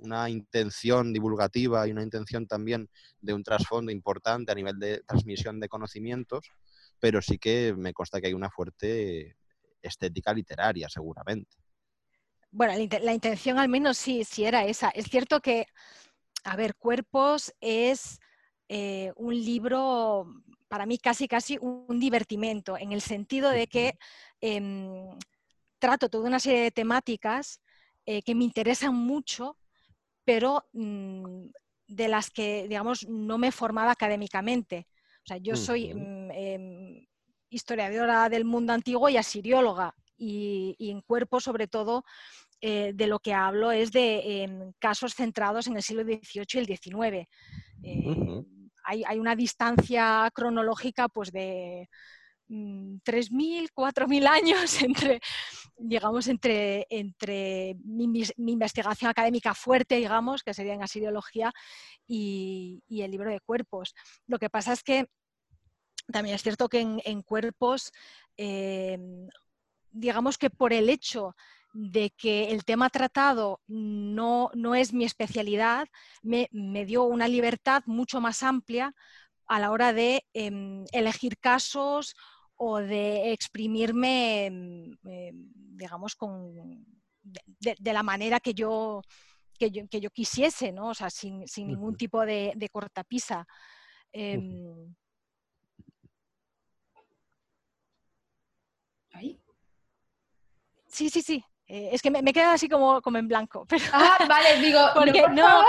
una 0.00 0.28
intención 0.30 1.12
divulgativa 1.12 1.86
y 1.86 1.92
una 1.92 2.02
intención 2.02 2.46
también 2.46 2.88
de 3.20 3.34
un 3.34 3.42
trasfondo 3.42 3.92
importante 3.92 4.52
a 4.52 4.54
nivel 4.54 4.78
de 4.78 5.02
transmisión 5.06 5.60
de 5.60 5.68
conocimientos, 5.68 6.50
pero 6.98 7.22
sí 7.22 7.38
que 7.38 7.74
me 7.76 7.92
consta 7.92 8.20
que 8.20 8.28
hay 8.28 8.34
una 8.34 8.50
fuerte 8.50 9.36
estética 9.82 10.32
literaria, 10.32 10.88
seguramente. 10.88 11.56
Bueno, 12.50 12.72
la, 13.02 13.12
intención 13.12 13.58
al 13.58 13.68
menos 13.68 13.98
sí, 13.98 14.24
sí 14.24 14.44
era 14.44 14.64
esa. 14.64 14.88
Es 14.90 15.06
cierto 15.06 15.40
que, 15.40 15.66
a 16.44 16.56
ver, 16.56 16.76
Cuerpos 16.76 17.52
es 17.60 18.18
eh, 18.68 19.12
un 19.16 19.34
libro, 19.34 20.26
para 20.68 20.86
mí 20.86 20.98
casi 20.98 21.28
casi 21.28 21.58
un, 21.60 22.00
divertimento, 22.00 22.78
en 22.78 22.92
el 22.92 23.02
sentido 23.02 23.50
de 23.50 23.66
que 23.66 23.98
em, 24.40 25.08
trato 25.78 26.08
toda 26.08 26.28
una 26.28 26.40
serie 26.40 26.62
de 26.62 26.70
temáticas 26.70 27.60
eh, 28.06 28.22
que 28.22 28.34
me 28.34 28.44
interesan 28.44 28.94
mucho, 28.94 29.58
pero 30.28 30.68
mm, 30.74 31.46
de 31.86 32.08
las 32.08 32.28
que, 32.28 32.66
digamos, 32.68 33.08
no 33.08 33.38
me 33.38 33.48
he 33.48 33.50
formado 33.50 33.88
académicamente. 33.88 34.86
O 35.24 35.26
sea, 35.26 35.38
yo 35.38 35.56
soy 35.56 35.94
mm, 35.94 36.30
em, 36.32 37.06
historiadora 37.48 38.28
del 38.28 38.44
mundo 38.44 38.74
antiguo 38.74 39.08
y 39.08 39.16
asirióloga. 39.16 39.94
Y, 40.18 40.76
en 40.80 41.00
cuerpo, 41.00 41.40
sobre 41.40 41.66
todo, 41.66 42.04
eh, 42.60 42.92
de 42.94 43.06
lo 43.06 43.20
que 43.20 43.32
hablo 43.32 43.72
es 43.72 43.90
de 43.90 44.42
em, 44.42 44.72
casos 44.78 45.14
centrados 45.14 45.66
en 45.66 45.76
el 45.76 45.82
siglo 45.82 46.02
XVIII 46.02 46.46
y 46.52 46.58
el 46.58 46.66
XIX. 46.66 47.28
Eh, 47.82 48.44
hay, 48.84 49.18
una 49.18 49.34
distancia 49.34 50.30
cronológica 50.34 51.08
pues, 51.08 51.32
de 51.32 51.88
3.000, 52.48 53.62
mm, 53.62 53.66
4.000 53.74 54.26
años 54.26 54.82
entre, 54.82 55.20
digamos, 55.76 56.28
entre, 56.28 56.86
entre 56.90 57.76
mi, 57.84 58.24
investigación 58.36 59.10
académica 59.10 59.54
fuerte, 59.54 59.96
digamos, 59.96 60.42
que 60.42 60.54
sería 60.54 60.74
en 60.74 60.82
asiriología, 60.82 61.52
y, 62.06 62.82
y 62.88 63.02
el 63.02 63.10
libro 63.10 63.30
de 63.30 63.40
cuerpos. 63.40 63.94
Lo 64.26 64.38
que 64.38 64.50
pasa 64.50 64.72
es 64.72 64.82
que 64.82 65.08
también 66.12 66.34
es 66.34 66.42
cierto 66.42 66.68
que 66.68 66.80
en, 66.80 67.22
cuerpos, 67.22 67.92
em, 68.36 69.28
digamos 69.90 70.38
que 70.38 70.50
por 70.50 70.72
el 70.72 70.88
hecho 70.88 71.36
de 71.74 72.10
que 72.10 72.50
el 72.50 72.64
tema 72.64 72.88
tratado 72.90 73.60
no, 73.66 74.50
es 74.74 74.92
mi 74.92 75.04
especialidad, 75.04 75.86
me, 76.22 76.48
dio 76.86 77.04
una 77.04 77.28
libertad 77.28 77.82
mucho 77.86 78.20
más 78.20 78.42
amplia 78.42 78.94
a 79.46 79.60
la 79.60 79.70
hora 79.70 79.92
de 79.92 80.24
em, 80.32 80.84
elegir 80.92 81.38
casos 81.38 82.14
o 82.58 82.78
de 82.78 83.32
exprimirme, 83.32 84.46
em, 84.46 84.98
digamos, 85.76 86.14
con, 86.14 86.84
de, 87.22 87.92
la 87.92 88.02
manera 88.02 88.40
que 88.40 88.52
yo, 88.52 89.02
que 89.58 89.70
yo, 89.70 90.10
quisiese, 90.10 90.72
¿no? 90.72 90.88
O 90.88 90.94
sea, 90.94 91.08
sin, 91.08 91.44
ningún 91.56 91.96
tipo 91.96 92.24
de, 92.26 92.68
cortapisa. 92.70 93.46
Sí, 100.88 101.10
sí, 101.10 101.22
sí. 101.22 101.44
Eh, 101.70 101.90
es 101.92 102.00
que 102.00 102.10
me, 102.10 102.22
me 102.22 102.32
queda 102.32 102.54
así 102.54 102.66
como, 102.66 103.02
como 103.02 103.18
en 103.18 103.28
blanco. 103.28 103.66
Ah, 103.92 104.16
vale, 104.26 104.60
digo, 104.60 104.80
porque 104.94 105.22
no, 105.28 105.62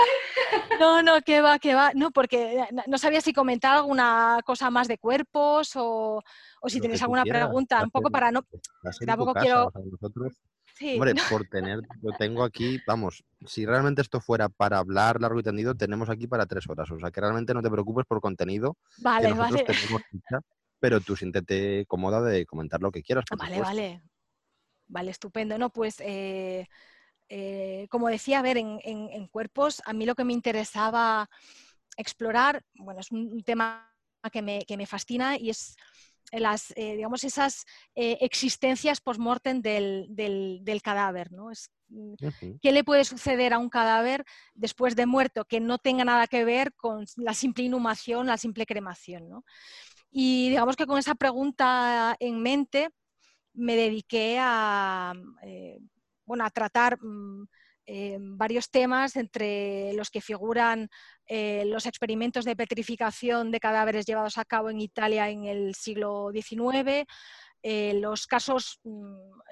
no, 0.78 1.02
no, 1.02 1.20
que 1.20 1.40
va, 1.42 1.58
que 1.58 1.74
va. 1.74 1.92
No, 1.94 2.10
porque 2.10 2.66
no 2.86 2.96
sabía 2.96 3.20
si 3.20 3.32
comentar 3.32 3.76
alguna 3.76 4.40
cosa 4.44 4.70
más 4.70 4.88
de 4.88 4.98
cuerpos 4.98 5.72
o, 5.76 6.22
o 6.60 6.68
si 6.68 6.80
tenéis 6.80 7.02
alguna 7.02 7.24
pregunta, 7.24 7.82
un 7.82 7.90
poco 7.90 8.10
para 8.10 8.30
no. 8.30 8.44
Tampoco 9.04 9.34
quiero. 9.34 9.70
Hombre, 10.94 11.14
por 11.28 11.46
tener, 11.46 11.80
yo 12.02 12.10
tengo 12.18 12.42
aquí, 12.42 12.80
vamos, 12.86 13.22
si 13.44 13.66
realmente 13.66 14.00
esto 14.00 14.18
fuera 14.18 14.48
para 14.48 14.78
hablar 14.78 15.20
largo 15.20 15.38
y 15.38 15.42
tendido, 15.42 15.74
tenemos 15.74 16.08
aquí 16.08 16.26
para 16.26 16.46
tres 16.46 16.66
horas. 16.70 16.90
O 16.90 16.98
sea, 16.98 17.10
que 17.10 17.20
realmente 17.20 17.52
no 17.52 17.60
te 17.60 17.70
preocupes 17.70 18.06
por 18.06 18.22
contenido. 18.22 18.78
Vale, 18.98 19.34
vale. 19.34 19.66
pero 20.78 21.00
tú 21.02 21.16
siéntete 21.16 21.84
cómoda 21.86 22.22
de 22.22 22.46
comentar 22.46 22.80
lo 22.80 22.90
que 22.90 23.02
quieras. 23.02 23.24
vale, 23.36 23.60
vale. 23.60 24.02
Vale, 24.90 25.12
estupendo. 25.12 25.56
No, 25.56 25.70
pues 25.70 26.00
eh, 26.00 26.68
eh, 27.28 27.86
como 27.90 28.08
decía, 28.08 28.40
a 28.40 28.42
ver, 28.42 28.58
en, 28.58 29.26
cuerpos, 29.28 29.80
a 29.86 29.92
mí 29.92 30.04
lo 30.04 30.16
que 30.16 30.24
me 30.24 30.32
interesaba 30.32 31.30
explorar, 31.96 32.64
bueno, 32.74 33.00
es 33.00 33.10
un 33.12 33.42
tema 33.44 33.88
que 34.32 34.42
me, 34.42 34.64
que 34.66 34.76
me 34.76 34.86
fascina 34.86 35.38
y 35.38 35.50
es 35.50 35.76
las, 36.32 36.72
eh, 36.76 36.96
digamos, 36.96 37.24
esas 37.24 37.64
existencias 37.94 39.00
post-mortem 39.00 39.62
del, 39.62 40.06
del, 40.10 40.82
cadáver, 40.82 41.32
¿no? 41.32 41.52
Es, 41.52 41.70
mm, 41.88 42.14
¿Qué 42.60 42.72
le 42.72 42.82
puede 42.82 43.04
suceder 43.04 43.52
a 43.52 43.58
un 43.58 43.68
cadáver 43.68 44.24
después 44.54 44.96
de 44.96 45.06
muerto 45.06 45.44
que 45.44 45.60
no 45.60 45.78
tenga 45.78 46.04
nada 46.04 46.26
que 46.26 46.44
ver 46.44 46.74
con 46.74 47.04
la 47.16 47.34
simple 47.34 47.64
inhumación, 47.64 48.26
la 48.26 48.38
simple 48.38 48.66
cremación? 48.66 49.28
¿no? 49.28 49.44
Y 50.10 50.48
digamos 50.48 50.74
que 50.74 50.86
con 50.86 50.98
esa 50.98 51.14
pregunta 51.14 52.16
en 52.18 52.42
mente, 52.42 52.90
me 53.54 53.76
dediqué 53.76 54.38
a, 54.40 55.12
eh, 55.42 55.78
bueno, 56.24 56.44
a 56.44 56.50
tratar 56.50 56.98
mm, 57.02 57.46
eh, 57.86 58.18
varios 58.20 58.70
temas, 58.70 59.16
entre 59.16 59.92
los 59.94 60.10
que 60.10 60.20
figuran 60.20 60.88
eh, 61.26 61.64
los 61.66 61.86
experimentos 61.86 62.44
de 62.44 62.56
petrificación 62.56 63.50
de 63.50 63.60
cadáveres 63.60 64.06
llevados 64.06 64.38
a 64.38 64.44
cabo 64.44 64.70
en 64.70 64.80
Italia 64.80 65.28
en 65.28 65.46
el 65.46 65.74
siglo 65.74 66.30
XIX, 66.32 67.04
los 68.00 68.26
casos 68.26 68.80
mm, 68.84 69.42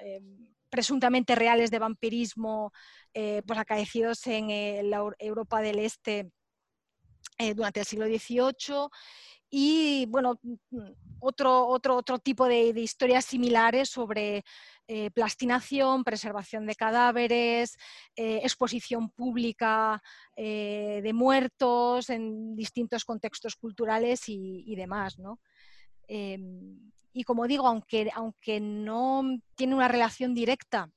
presuntamente 0.69 1.35
reales 1.35 1.69
de 1.69 1.79
vampirismo 1.79 2.71
pues 3.13 3.59
acaecidos 3.59 4.25
en 4.27 4.89
la 4.89 5.03
Europa 5.19 5.61
del 5.61 5.79
Este 5.79 6.31
durante 7.55 7.81
el 7.81 7.85
siglo 7.85 8.05
XVIII 8.05 8.89
y 9.49 10.05
bueno, 10.07 10.39
otro, 11.19 11.67
otro, 11.67 11.95
otro 11.95 12.19
tipo 12.19 12.45
de, 12.47 12.69
historias 12.69 13.25
similares 13.25 13.89
sobre 13.89 14.43
eh, 14.87 15.09
plastinación, 15.11 16.03
preservación 16.03 16.67
de 16.67 16.75
cadáveres, 16.75 17.75
eh, 18.15 18.41
exposición 18.43 19.09
pública 19.09 20.01
eh, 20.35 21.01
de 21.03 21.13
muertos 21.13 22.09
en 22.09 22.55
distintos 22.55 23.05
contextos 23.05 23.55
culturales 23.55 24.21
y, 24.27 24.75
demás. 24.75 25.17
Em, 26.07 26.91
y 27.11 27.23
como 27.23 27.47
digo, 27.47 27.67
aunque, 27.67 28.09
aunque 28.13 28.59
no 28.59 29.23
tiene 29.55 29.75
una 29.75 29.87
relación 29.87 30.35
directa 30.35 30.89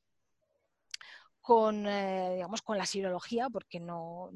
con, 1.41 1.85
digamos, 1.85 2.63
con 2.63 2.79
la 2.79 2.87
sirología, 2.87 3.49
porque 3.51 3.81
no, 3.81 4.31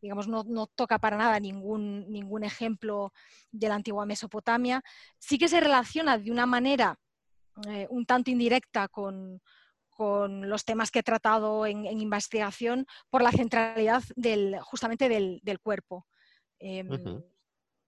digamos, 0.00 0.28
no, 0.28 0.66
toca 0.66 0.98
para 0.98 1.16
nada 1.16 1.38
ningún, 1.40 2.10
ningún 2.10 2.44
ejemplo 2.44 3.12
de 3.50 3.68
la 3.68 3.74
antigua 3.74 4.06
Mesopotamia, 4.06 4.82
sí 5.18 5.38
que 5.38 5.48
se 5.48 5.60
relaciona 5.60 6.18
de 6.18 6.30
una 6.30 6.46
manera 6.46 6.98
eh, 7.68 7.86
un 7.90 8.06
tanto 8.06 8.30
indirecta 8.30 8.88
con, 8.88 9.40
los 9.98 10.64
temas 10.64 10.90
que 10.90 11.00
he 11.00 11.02
tratado 11.02 11.66
en, 11.66 11.84
investigación 11.84 12.86
por 13.10 13.20
la 13.20 13.30
centralidad 13.30 14.02
del, 14.16 14.58
justamente 14.60 15.10
del, 15.10 15.60
cuerpo. 15.62 16.06
Em, 16.58 16.88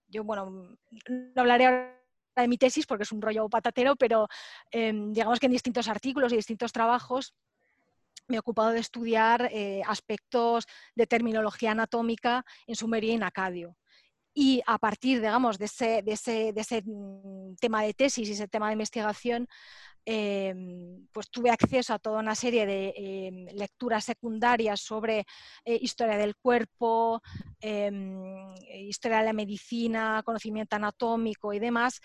yo, 0.07 0.23
bueno, 0.23 0.77
no 1.09 1.41
hablaré 1.41 1.65
ahora 1.65 1.99
de 2.35 2.47
mi 2.47 2.59
tesis 2.59 2.85
porque 2.85 3.01
es 3.01 3.11
un 3.11 3.19
rollo 3.19 3.49
patatero, 3.49 3.95
pero 3.95 4.27
em, 4.69 5.11
digamos 5.11 5.39
que 5.39 5.47
en 5.47 5.53
distintos 5.53 5.87
artículos 5.87 6.31
y 6.31 6.35
distintos 6.35 6.71
trabajos 6.71 7.33
me 8.27 8.37
he 8.37 8.39
ocupado 8.39 8.71
de 8.71 8.79
estudiar 8.79 9.49
eh, 9.51 9.81
aspectos 9.85 10.65
de 10.95 11.07
terminología 11.07 11.71
anatómica 11.71 12.45
en 12.67 12.75
Sumeria 12.75 13.11
y 13.11 13.15
en 13.15 13.23
Acadio. 13.23 13.75
Y 14.35 14.63
a 14.65 14.79
partir, 14.79 15.19
digamos, 15.19 15.59
de 15.59 15.65
ese, 15.65 16.01
de 16.01 16.11
ese, 16.61 16.81
mm, 16.83 17.55
tema 17.59 17.83
de 17.83 17.93
tesis 17.93 18.27
y 18.27 18.31
ese 18.31 18.47
tema 18.47 18.67
de 18.67 18.73
investigación, 18.73 19.47
em, 20.05 21.07
pues 21.11 21.29
tuve 21.29 21.49
acceso 21.51 21.93
a 21.93 21.99
toda 21.99 22.19
una 22.19 22.35
serie 22.35 22.65
de 22.65 22.93
em, 22.97 23.45
lecturas 23.55 24.03
secundarias 24.05 24.81
sobre 24.81 25.25
eh, 25.65 25.77
historia 25.81 26.17
del 26.17 26.35
cuerpo, 26.35 27.21
em, 27.61 28.53
historia 28.89 29.19
de 29.19 29.25
la 29.25 29.33
medicina, 29.33 30.21
conocimiento 30.25 30.75
anatómico 30.75 31.53
y 31.53 31.59
demás, 31.59 32.01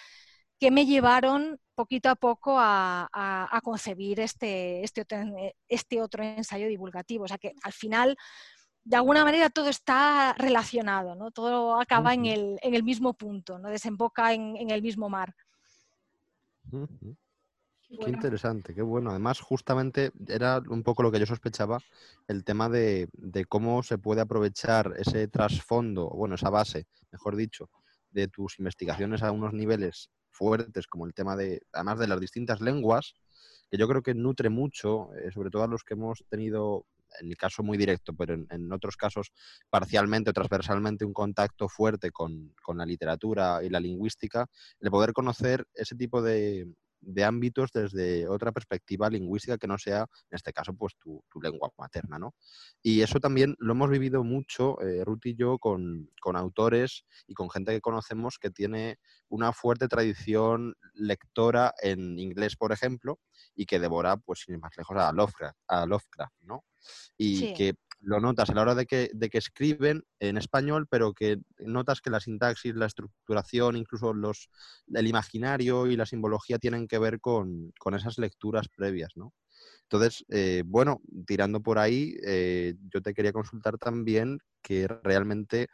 que 0.59 0.71
me 0.71 0.87
llevaron 0.87 1.61
poquito 1.75 2.09
a 2.11 2.17
poco 2.17 2.57
a, 2.59 3.61
concebir 3.63 4.19
este, 4.21 4.83
este, 4.83 5.03
otro, 5.03 5.19
este 5.69 6.03
otro 6.03 6.25
ensayo 6.25 6.67
divulgativo. 6.67 7.25
O 7.25 7.29
sea 7.29 7.39
que 7.39 7.55
al 7.63 7.73
final, 7.73 8.17
de 8.83 8.97
alguna 8.97 9.25
manera, 9.25 9.51
todo 9.51 9.69
está 9.69 10.35
relacionado, 10.37 11.15
¿no? 11.15 11.31
todo 11.31 11.81
acaba 11.81 12.15
en, 12.15 12.27
el, 12.27 12.59
en, 12.63 12.75
el, 12.75 12.83
mismo 12.83 13.15
punto, 13.15 13.59
¿no? 13.59 13.69
desemboca 13.69 14.33
en, 14.33 14.57
en 14.57 14.71
el 14.71 14.83
mismo 14.83 15.09
mar. 15.09 15.35
Qué 17.89 18.11
interesante, 18.11 18.75
qué 18.75 18.83
bueno. 18.83 19.11
Además, 19.11 19.41
justamente 19.41 20.11
era 20.27 20.61
un 20.69 20.83
poco 20.83 21.03
lo 21.05 21.13
que 21.13 21.21
yo 21.21 21.27
sospechaba, 21.27 21.79
el 22.27 22.45
tema 22.45 22.69
de, 22.69 23.09
de 23.13 23.45
cómo 23.45 23.83
se 23.85 23.99
puede 23.99 24.21
aprovechar 24.21 24.95
ese 24.99 25.29
trasfondo, 25.29 26.11
bueno, 26.11 26.35
esa 26.35 26.51
base, 26.51 26.87
mejor 27.13 27.37
dicho, 27.37 27.71
de 28.11 28.27
tus 28.27 28.59
investigaciones 28.59 29.23
a 29.23 29.31
unos 29.31 29.53
niveles 29.53 30.11
fuertes, 30.39 30.87
como 30.87 31.07
el 31.07 31.13
tema 31.13 31.37
de, 31.37 31.61
además 31.73 31.99
de 31.99 32.07
las 32.07 32.21
distintas 32.21 32.61
lenguas, 32.61 33.15
que 33.71 33.77
yo 33.77 33.89
creo 33.89 34.03
que 34.03 34.15
nutre 34.15 34.49
mucho, 34.49 35.11
eh, 35.15 35.31
sobre 35.33 35.51
todo 35.51 35.65
a 35.65 35.67
los 35.67 35.83
que 35.85 35.95
hemos 35.95 36.25
tenido, 36.31 36.87
en 37.21 37.29
mi 37.29 37.35
caso 37.35 37.63
muy 37.63 37.77
directo, 37.77 38.15
pero 38.15 38.35
en, 38.35 38.73
otros 38.73 38.97
casos 38.97 39.33
parcialmente 39.69 40.31
o 40.31 40.33
transversalmente, 40.33 41.05
un 41.05 41.13
contacto 41.13 41.69
fuerte 41.69 42.11
con, 42.11 42.55
con 42.63 42.79
la 42.79 42.87
literatura 42.87 43.63
y 43.63 43.69
la 43.69 43.81
lingüística, 43.81 44.47
el 44.81 44.91
poder 44.91 45.13
conocer 45.13 45.67
ese 45.75 45.97
tipo 45.97 46.23
de, 46.23 46.69
de 47.01 47.25
ámbitos 47.25 47.71
desde 47.73 48.29
otra 48.29 48.53
perspectiva 48.53 49.09
lingüística 49.11 49.59
que 49.59 49.67
no 49.67 49.79
sea, 49.79 50.01
en 50.31 50.37
este 50.37 50.53
caso, 50.53 50.75
pues 50.75 50.95
tu, 50.99 51.23
lengua 51.41 51.71
materna, 51.79 52.19
¿no? 52.19 52.35
Y 52.83 53.03
eso 53.03 53.21
también 53.21 53.55
lo 53.59 53.73
hemos 53.73 53.91
vivido 53.91 54.25
mucho, 54.25 54.81
eh, 54.81 55.05
Ruth 55.05 55.27
y 55.27 55.37
yo, 55.37 55.59
con, 55.59 56.11
autores 56.35 57.05
y 57.27 57.35
con 57.35 57.49
gente 57.49 57.73
que 57.73 57.81
conocemos 57.81 58.39
que 58.39 58.51
tiene 58.51 58.99
una 59.29 59.53
fuerte 59.53 59.89
tradición 59.89 60.75
lectora 60.93 61.73
en 61.83 62.19
inglés, 62.19 62.57
por 62.57 62.73
ejemplo, 62.73 63.19
y 63.55 63.65
que 63.65 63.79
devora, 63.79 64.17
pues 64.19 64.41
sin 64.41 64.55
ir 64.55 64.61
más 64.61 64.73
lejos, 64.77 64.97
a 64.97 65.13
Lovecraft, 65.13 65.59
a 65.69 65.87
Lovecraft 65.87 66.35
¿no? 66.43 66.65
Y 67.17 67.55
que 67.55 67.75
lo 68.01 68.21
notas 68.21 68.51
a 68.51 68.55
la 68.55 68.63
hora 68.63 68.75
de 68.75 68.87
que, 68.87 69.11
de 69.13 69.29
que 69.29 69.39
escriben 69.39 70.05
en 70.21 70.37
español, 70.37 70.87
pero 70.89 71.13
que 71.13 71.39
notas 71.59 72.01
que 72.01 72.11
la 72.11 72.21
sintaxis, 72.21 72.75
la 72.75 72.87
estructuración, 72.87 73.77
incluso 73.77 74.15
los, 74.15 74.51
el 74.95 75.07
imaginario 75.07 75.87
y 75.87 75.97
la 75.97 76.07
simbología 76.07 76.59
tienen 76.59 76.87
que 76.87 76.99
ver 76.99 77.21
con, 77.21 77.73
esas 77.95 78.19
lecturas 78.19 78.69
previas, 78.69 79.11
¿no? 79.17 79.33
Entonces, 79.83 80.25
eh, 80.29 80.63
bueno, 80.67 81.01
tirando 81.27 81.61
por 81.61 81.79
ahí, 81.79 82.17
eh, 82.25 82.75
yo 82.93 83.01
te 83.01 83.15
quería 83.15 83.33
consultar 83.33 83.79
también 83.79 84.39
que 84.63 84.87
realmente, 84.87 85.69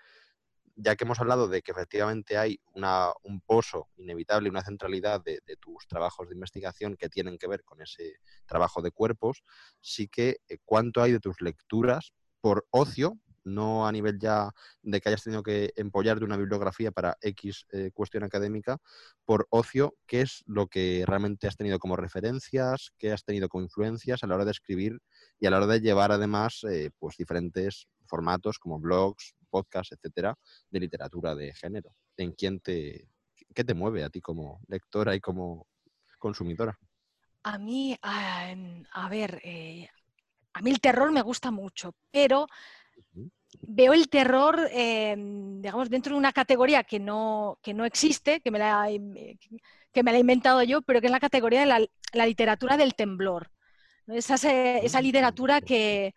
ya 0.77 0.97
que 0.97 1.05
hemos 1.05 1.21
hablado 1.21 1.49
de 1.49 1.63
que 1.63 1.73
efectivamente 1.73 2.37
hay 2.37 2.61
una, 2.75 3.11
un 3.23 3.41
pozo 3.41 3.89
inevitable, 3.97 4.51
una 4.51 4.65
centralidad 4.65 5.23
de, 5.23 5.41
tus 5.61 5.87
trabajos 5.87 6.29
de 6.29 6.35
investigación 6.35 6.97
que 6.97 7.09
tienen 7.09 7.39
que 7.39 7.47
ver 7.47 7.65
con 7.65 7.81
ese 7.81 8.17
trabajo 8.47 8.83
de 8.83 8.91
cuerpos, 8.91 9.43
sí 9.81 10.09
que 10.09 10.39
eh, 10.49 10.59
cuánto 10.65 11.03
hay 11.03 11.13
de 11.13 11.21
tus 11.21 11.41
lecturas 11.41 12.13
por 12.41 12.67
ocio, 12.71 13.19
no 13.45 13.87
a 13.87 13.93
nivel 13.93 14.19
ya 14.19 14.51
de 14.83 15.01
que 15.01 15.11
hayas 15.11 15.23
tenido 15.23 15.43
que 15.43 15.73
empollar 15.77 16.19
de 16.19 16.25
una 16.25 16.37
bibliografía 16.37 16.91
para 16.91 17.17
X 17.21 17.67
eh, 17.73 17.91
cuestión 17.93 18.25
académica, 18.25 18.79
por 19.25 19.47
ocio, 19.51 19.95
¿qué 20.07 20.23
es 20.23 20.43
lo 20.47 20.67
que 20.67 21.05
realmente 21.07 21.47
has 21.47 21.57
tenido 21.57 21.79
como 21.79 21.97
referencias, 21.97 22.93
qué 22.99 23.13
has 23.13 23.25
tenido 23.25 23.49
como 23.49 23.65
influencias 23.65 24.23
a 24.23 24.27
la 24.27 24.35
hora 24.35 24.45
de 24.45 24.51
escribir 24.51 24.99
y 25.39 25.47
a 25.47 25.51
la 25.51 25.59
hora 25.59 25.67
de 25.67 25.81
llevar 25.81 26.11
además 26.11 26.65
eh, 26.69 26.91
pues 26.99 27.17
diferentes 27.17 27.87
formatos 28.07 28.59
como 28.59 28.79
blogs, 28.81 29.35
podcasts, 29.55 29.93
etcétera, 29.93 30.35
de 30.71 30.81
literatura 30.81 31.35
de 31.35 31.55
género? 31.55 31.95
¿En 32.17 32.33
quién 32.33 32.59
te, 32.59 33.09
qué 33.55 33.63
te 33.63 33.75
mueve 33.75 34.03
a 34.03 34.11
ti 34.11 34.21
como 34.21 34.61
lectora 34.67 35.15
y 35.15 35.21
como 35.21 35.69
consumidora? 36.19 36.77
A 37.45 37.59
mí, 37.59 37.97
a 38.03 39.09
ver, 39.09 39.41
eh, 39.45 39.89
a 40.55 40.63
mí 40.63 40.71
el 40.71 40.81
terror 40.81 41.13
me 41.13 41.23
gusta 41.23 41.51
mucho, 41.51 41.95
pero 42.11 42.47
veo 43.63 43.93
el 43.93 44.09
terror, 44.09 44.69
em, 44.73 45.61
digamos, 45.61 45.91
dentro 45.91 46.15
de 46.15 46.19
una 46.19 46.33
categoría 46.33 46.85
que 46.85 46.99
no, 46.99 47.59
que 47.63 47.75
no 47.75 47.85
existe, 47.85 48.41
que 48.41 48.51
me, 48.51 48.59
la, 48.59 48.89
que 49.93 50.03
me 50.03 50.11
la 50.11 50.17
he 50.17 50.21
inventado 50.21 50.63
yo, 50.63 50.83
pero 50.83 51.01
que 51.01 51.07
es 51.07 51.13
la 51.13 51.21
categoría 51.21 51.61
de 51.61 51.67
la, 51.67 52.27
literatura 52.27 52.77
del 52.77 52.95
temblor. 52.95 53.51
Esa, 54.07 54.35
esa 54.35 55.01
literatura 55.01 55.61
que, 55.61 56.15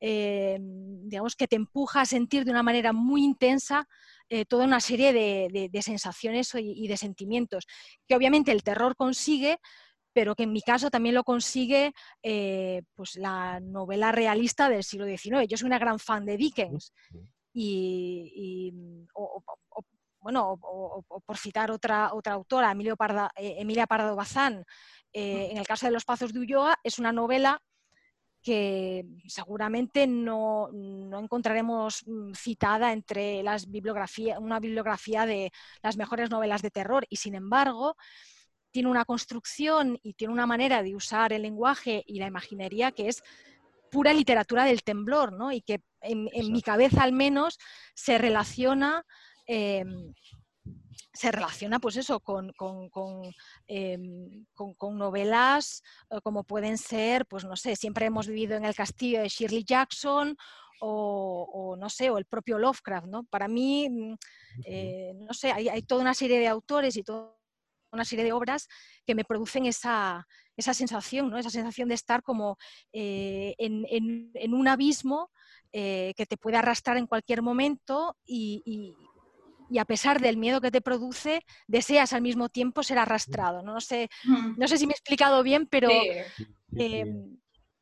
em, 0.00 1.08
digamos, 1.08 1.36
que 1.36 1.48
te 1.48 1.56
empuja 1.56 2.02
a 2.02 2.06
sentir 2.06 2.44
de 2.44 2.50
una 2.50 2.62
manera 2.62 2.92
muy 2.92 3.24
intensa 3.24 3.86
eh, 4.28 4.44
toda 4.44 4.64
una 4.64 4.80
serie 4.80 5.12
de, 5.12 5.82
sensaciones 5.82 6.54
y, 6.54 6.86
de 6.86 6.96
sentimientos, 6.96 7.66
que 8.06 8.14
obviamente 8.14 8.52
el 8.52 8.62
terror 8.62 8.94
consigue, 8.94 9.58
pero 10.12 10.34
que 10.34 10.42
en 10.42 10.52
mi 10.52 10.60
caso 10.62 10.90
también 10.90 11.14
lo 11.14 11.24
consigue 11.24 11.92
eh, 12.22 12.82
pues 12.94 13.16
la 13.16 13.60
novela 13.60 14.12
realista 14.12 14.68
del 14.68 14.84
siglo 14.84 15.06
XIX. 15.06 15.46
Yo 15.48 15.56
soy 15.56 15.66
una 15.66 15.78
gran 15.78 15.98
fan 15.98 16.26
de 16.26 16.36
Dickens 16.36 16.92
y, 17.52 18.72
o, 19.14 19.42
bueno, 20.20 20.58
o, 20.60 21.20
por 21.24 21.38
citar 21.38 21.70
otra, 21.70 22.12
otra 22.12 22.34
autora, 22.34 22.72
Emilio 22.72 22.96
Parda, 22.96 23.30
eh, 23.36 23.56
Emilia 23.58 23.86
Pardo 23.86 24.16
Bazán, 24.16 24.64
eh, 25.12 25.48
en 25.50 25.58
el 25.58 25.66
caso 25.66 25.86
de 25.86 25.92
Los 25.92 26.04
Pazos 26.04 26.32
de 26.32 26.40
Ulloa, 26.40 26.78
es 26.82 26.98
una 26.98 27.12
novela 27.12 27.62
que 28.48 29.04
seguramente 29.26 30.06
no, 30.06 30.70
no, 30.72 31.18
encontraremos 31.18 32.02
mm, 32.06 32.32
citada 32.32 32.94
entre 32.94 33.42
las 33.42 33.70
bibliografías, 33.70 34.38
una 34.38 34.58
bibliografía 34.58 35.26
de 35.26 35.52
las 35.82 35.98
mejores 35.98 36.30
novelas 36.30 36.62
de 36.62 36.70
terror 36.70 37.04
y 37.10 37.16
sin 37.16 37.34
embargo 37.34 37.94
tiene 38.70 38.88
una 38.88 39.04
construcción 39.04 40.00
y 40.02 40.14
tiene 40.14 40.32
una 40.32 40.46
manera 40.46 40.82
de 40.82 40.96
usar 40.96 41.34
el 41.34 41.42
lenguaje 41.42 42.02
y 42.06 42.20
la 42.20 42.26
imaginería 42.26 42.90
que 42.90 43.08
es 43.08 43.22
pura 43.90 44.14
literatura 44.14 44.64
del 44.64 44.82
temblor, 44.82 45.34
¿no? 45.34 45.52
Y 45.52 45.60
que 45.60 45.82
en, 46.00 46.24
mi 46.50 46.62
cabeza 46.62 47.02
al 47.02 47.12
menos 47.12 47.58
se 47.94 48.16
relaciona, 48.16 49.04
em, 49.46 50.14
se 51.12 51.32
relaciona 51.32 51.80
pues 51.80 51.96
eso, 51.96 52.20
con, 52.20 52.52
em, 53.66 54.46
novelas 54.92 55.82
eh, 56.10 56.20
como 56.22 56.44
pueden 56.44 56.78
ser, 56.78 57.26
pues 57.26 57.44
no 57.44 57.56
sé, 57.56 57.76
siempre 57.76 58.06
hemos 58.06 58.26
vivido 58.26 58.56
en 58.56 58.64
el 58.64 58.74
castillo 58.74 59.20
de 59.20 59.28
Shirley 59.28 59.64
Jackson 59.64 60.36
o, 60.80 61.76
no 61.76 61.88
sé, 61.88 62.08
o 62.08 62.18
el 62.18 62.24
propio 62.24 62.56
Lovecraft, 62.56 63.08
¿no? 63.08 63.24
Para 63.24 63.48
mí, 63.48 63.88
mm, 63.90 64.14
eh, 64.64 65.12
no 65.16 65.34
sé, 65.34 65.50
hay, 65.50 65.68
hay, 65.68 65.82
toda 65.82 66.02
una 66.02 66.14
serie 66.14 66.38
de 66.38 66.46
autores 66.46 66.96
y 66.96 67.02
todo 67.02 67.36
una 67.90 68.04
serie 68.04 68.24
de 68.24 68.32
obras 68.32 68.68
que 69.04 69.16
me 69.16 69.24
producen 69.24 69.66
esa, 69.66 70.24
sensación, 70.56 71.30
¿no? 71.30 71.38
esa 71.38 71.50
sensación 71.50 71.88
de 71.88 71.94
estar 71.94 72.22
como 72.22 72.58
eh, 72.92 73.54
en, 73.58 74.54
un 74.54 74.68
abismo 74.68 75.30
que 75.72 76.26
te 76.28 76.36
puede 76.36 76.58
arrastrar 76.58 76.96
en 76.96 77.06
cualquier 77.06 77.42
momento 77.42 78.16
y, 78.24 78.62
y 78.64 78.94
a 79.76 79.84
pesar 79.84 80.20
del 80.20 80.38
miedo 80.38 80.62
que 80.62 80.70
te 80.70 80.80
produce, 80.80 81.44
deseas 81.66 82.14
al 82.14 82.22
mismo 82.22 82.48
tiempo 82.48 82.82
ser 82.82 82.98
arrastrado. 82.98 83.62
No, 83.62 83.80
sé, 83.80 84.08
no 84.56 84.66
sé 84.66 84.78
si 84.78 84.86
me 84.86 84.92
he 84.92 84.96
explicado 84.96 85.42
bien, 85.42 85.66
pero 85.66 85.90
em, 86.76 87.36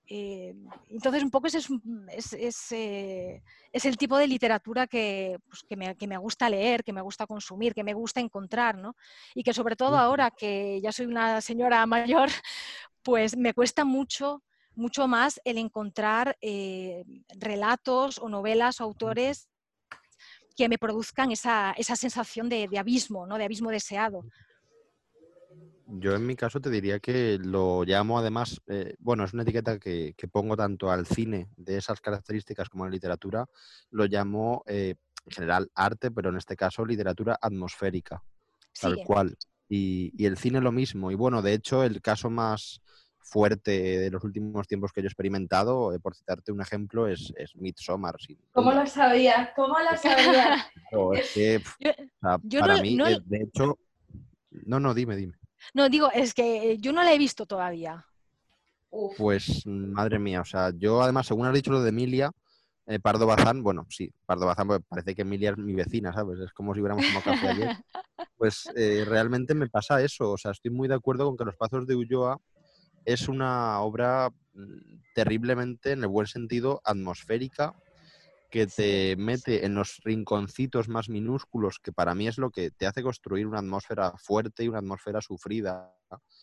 eh, 0.09 0.55
entonces 0.91 1.23
un 1.23 1.31
poco 1.31 1.47
ese 1.47 1.59
es, 1.59 2.73
eh, 2.73 3.43
es, 3.73 3.85
el 3.85 3.97
tipo 3.97 4.17
de 4.19 4.27
literatura 4.27 4.87
que, 4.87 5.39
pues, 5.49 5.63
que, 5.63 5.77
me, 5.77 5.95
que, 5.97 6.07
me, 6.07 6.17
gusta 6.17 6.51
leer, 6.51 6.83
que 6.83 6.93
me 6.93 7.03
gusta 7.03 7.27
consumir, 7.27 7.75
que 7.75 7.85
me 7.85 7.95
gusta 7.95 8.21
encontrar, 8.21 8.77
¿no? 8.77 8.97
Y 9.35 9.45
que 9.45 9.53
sobre 9.53 9.77
todo 9.77 9.97
ahora 9.97 10.33
que 10.33 10.81
ya 10.83 10.91
soy 10.91 11.07
una 11.07 11.41
señora 11.41 11.87
mayor, 11.87 12.29
pues 13.03 13.37
me 13.37 13.55
cuesta 13.55 13.85
mucho 13.85 14.43
mucho 14.77 15.09
más 15.09 15.41
el 15.45 15.57
encontrar 15.57 16.37
eh, 16.43 17.03
relatos 17.41 18.19
o 18.19 18.29
novelas 18.29 18.81
o 18.81 18.85
autores 18.85 19.49
que 20.57 20.69
me 20.69 20.79
produzcan 20.79 21.31
esa, 21.31 21.75
sensación 21.97 22.49
de, 22.49 22.69
abismo, 22.79 23.27
¿no? 23.27 23.39
de 23.39 23.45
abismo 23.45 23.71
deseado. 23.71 24.25
Yo 25.89 26.17
en 26.17 26.27
mi 26.27 26.35
caso 26.35 26.61
te 26.61 26.71
diría 26.71 26.99
que 26.99 27.39
lo 27.39 27.85
llamo 27.85 28.19
además, 28.19 28.61
eh, 28.67 28.97
bueno, 28.99 29.23
es 29.25 29.35
una 29.35 29.45
etiqueta 29.45 29.79
que, 29.79 30.15
pongo 30.33 30.57
tanto 30.57 30.91
al 30.91 31.07
cine 31.07 31.49
de 31.57 31.77
esas 31.77 32.01
características 32.01 32.69
como 32.69 32.85
a 32.85 32.89
la 32.89 32.93
literatura, 32.93 33.47
lo 33.91 34.07
llamo 34.07 34.65
eh, 34.67 34.97
en 35.27 35.33
general 35.33 35.71
arte, 35.75 36.11
pero 36.11 36.31
en 36.31 36.39
este 36.39 36.57
caso 36.57 36.85
literatura 36.85 37.39
atmosférica, 37.41 38.25
tal 38.81 38.97
cual. 39.05 39.37
Y, 39.69 40.13
y, 40.17 40.27
el 40.27 40.39
cine 40.39 40.61
lo 40.61 40.73
mismo. 40.73 41.11
Y 41.11 41.17
bueno, 41.17 41.43
de 41.43 41.53
hecho, 41.53 41.83
el 41.83 42.01
caso 42.01 42.31
más, 42.31 42.81
fuerte 43.27 43.99
de 43.99 44.11
los 44.11 44.23
últimos 44.23 44.69
tiempos 44.69 44.93
que 44.93 45.03
yo 45.03 45.07
he 45.07 45.09
experimentado, 45.09 45.93
eh, 45.93 45.99
por 45.99 46.15
citarte 46.15 46.53
un 46.53 46.61
ejemplo, 46.61 47.09
es, 47.09 47.33
es 47.37 47.57
Midsommar. 47.57 48.17
¿Cómo 48.53 48.73
lo 48.73 48.87
sabía? 48.87 49.53
¿Cómo 49.57 49.77
lo 49.79 49.97
sabía? 49.97 50.65
para 52.61 52.81
mí, 52.81 52.99
eh, 53.01 53.19
de 53.25 53.43
hecho... 53.43 53.79
No, 54.65 54.81
no, 54.81 54.95
dime, 54.95 55.17
dime. 55.17 55.35
No, 55.75 55.89
digo, 55.89 56.11
es 56.13 56.33
que 56.33 56.79
yo 56.79 56.93
no 56.93 57.03
la 57.03 57.13
he 57.13 57.19
visto 57.19 57.47
todavía. 57.47 58.07
Pues, 59.19 59.67
madre 59.67 60.19
mía, 60.19 60.41
o 60.41 60.45
sea, 60.45 60.71
yo 60.75 61.03
además, 61.03 61.27
según 61.27 61.47
has 61.47 61.53
dicho 61.53 61.73
lo 61.73 61.83
de 61.83 61.91
Emilia, 61.91 62.31
eh, 62.87 63.01
Pardo 63.01 63.27
Bazán, 63.27 63.63
bueno, 63.63 63.87
sí, 63.91 64.11
Pardo 64.25 64.47
Bazán, 64.47 64.69
pues 64.69 64.81
parece 64.89 65.15
que 65.15 65.23
Emilia 65.23 65.51
es 65.51 65.59
mi 65.59 65.75
vecina, 65.75 66.13
¿sabes? 66.13 66.39
Es 66.39 66.53
como 66.53 66.73
si 66.73 66.81
hubiéramos 66.81 67.05
tomado 67.05 67.25
café 67.25 67.49
ayer. 67.49 67.77
Pues 68.39 68.69
realmente 68.75 69.55
me 69.55 69.67
pasa 69.67 70.03
eso, 70.03 70.33
o 70.33 70.37
sea, 70.37 70.51
estoy 70.51 70.71
muy 70.71 70.89
de 70.89 70.95
acuerdo 70.95 71.25
con 71.25 71.39
que 71.39 71.45
los 71.47 71.57
pasos 71.57 71.87
de 71.87 71.97
Ulloa 71.97 72.39
es 73.07 73.29
una 73.29 73.81
obra 73.81 74.31
mm, 74.53 75.03
terriblemente, 75.15 75.93
en 75.93 76.03
el 76.03 76.09
buen 76.09 76.27
sentido, 76.27 76.83
atmosférica, 76.85 77.75
que 78.51 78.67
te 78.67 79.17
mete 79.17 79.65
en 79.65 79.75
los 79.75 80.01
rinconcitos 80.05 80.89
más 80.89 81.09
minúsculos, 81.09 81.79
que 81.79 81.93
para 81.93 82.15
mí 82.15 82.29
es 82.29 82.39
lo 82.39 82.51
que 82.51 82.71
te 82.71 82.87
hace 82.87 83.03
construir 83.03 83.47
una 83.47 83.59
atmósfera 83.59 84.13
fuerte 84.19 84.65
y 84.65 84.69
una 84.69 84.79
atmósfera 84.79 85.21
sufrida 85.21 85.95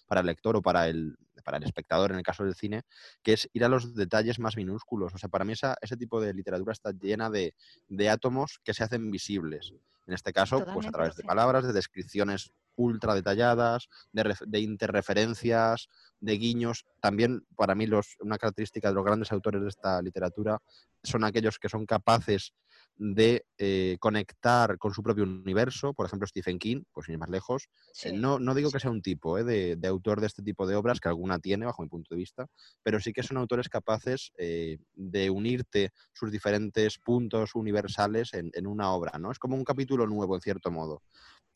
para 0.07 0.21
el 0.21 0.27
lector 0.27 0.55
o 0.55 0.61
para 0.61 0.87
el, 0.87 1.17
para 1.43 1.57
el 1.57 1.63
espectador, 1.63 2.11
en 2.11 2.17
el 2.17 2.23
caso 2.23 2.43
del 2.43 2.55
cine, 2.55 2.83
que 3.21 3.33
es 3.33 3.49
ir 3.53 3.63
a 3.63 3.69
los 3.69 3.95
detalles 3.95 4.39
más 4.39 4.57
minúsculos. 4.57 5.13
O 5.13 5.17
sea, 5.17 5.29
para 5.29 5.45
mí 5.45 5.53
ese 5.53 5.97
tipo 5.97 6.19
de 6.19 6.33
literatura 6.33 6.73
está 6.73 6.91
llena 6.91 7.29
de, 7.29 7.55
de 7.87 8.09
átomos 8.09 8.59
que 8.63 8.73
se 8.73 8.83
hacen 8.83 9.09
visibles. 9.11 9.73
En 10.05 10.13
este 10.13 10.33
caso, 10.33 10.65
pues 10.73 10.87
a 10.87 10.91
través 10.91 11.15
de 11.15 11.23
palabras, 11.23 11.65
de 11.65 11.73
descripciones 11.73 12.51
ultra 12.75 13.15
detalladas, 13.15 13.89
de, 14.11 14.35
de, 14.45 14.59
interreferencias, 14.59 15.89
de 16.19 16.33
guiños. 16.33 16.85
También, 17.01 17.45
para 17.55 17.75
mí, 17.75 17.85
los, 17.85 18.15
una 18.19 18.37
característica 18.37 18.89
de 18.89 18.95
los 18.95 19.05
grandes 19.05 19.31
autores 19.31 19.61
de 19.61 19.69
esta 19.69 20.01
literatura 20.01 20.59
son 21.03 21.23
aquellos 21.23 21.59
que 21.59 21.69
son 21.69 21.85
capaces 21.85 22.53
de 22.95 23.45
eh, 23.57 23.97
conectar 23.99 24.77
con 24.77 24.93
su 24.93 25.01
propio 25.01 25.23
universo, 25.23 25.93
por 25.93 26.05
ejemplo 26.05 26.27
Stephen 26.27 26.59
King, 26.59 26.83
pues 26.91 27.05
sin 27.05 27.13
ir 27.13 27.19
más 27.19 27.29
lejos. 27.29 27.67
Eh, 28.03 28.13
no, 28.13 28.39
no, 28.39 28.53
digo 28.53 28.71
que 28.71 28.79
sea 28.79 28.91
un 28.91 29.01
tipo 29.01 29.37
eh, 29.37 29.75
de, 29.75 29.87
autor 29.87 30.21
de 30.21 30.27
este 30.27 30.43
tipo 30.43 30.67
de 30.67 30.75
obras, 30.75 30.99
que 30.99 31.09
alguna 31.09 31.39
tiene 31.39 31.65
bajo 31.65 31.81
mi 31.81 31.89
punto 31.89 32.13
de 32.13 32.19
vista, 32.19 32.47
pero 32.83 32.99
sí 32.99 33.11
que 33.11 33.23
son 33.23 33.37
autores 33.37 33.69
capaces 33.69 34.31
de 34.37 35.29
unirte 35.29 35.91
sus 36.13 36.31
diferentes 36.31 36.97
puntos 36.99 37.55
universales 37.55 38.33
en, 38.33 38.51
en, 38.53 38.67
una 38.67 38.91
obra, 38.91 39.17
¿no? 39.19 39.31
Es 39.31 39.39
como 39.39 39.55
un 39.55 39.63
capítulo 39.63 40.05
nuevo, 40.07 40.35
en 40.35 40.41
cierto 40.41 40.71
modo. 40.71 41.01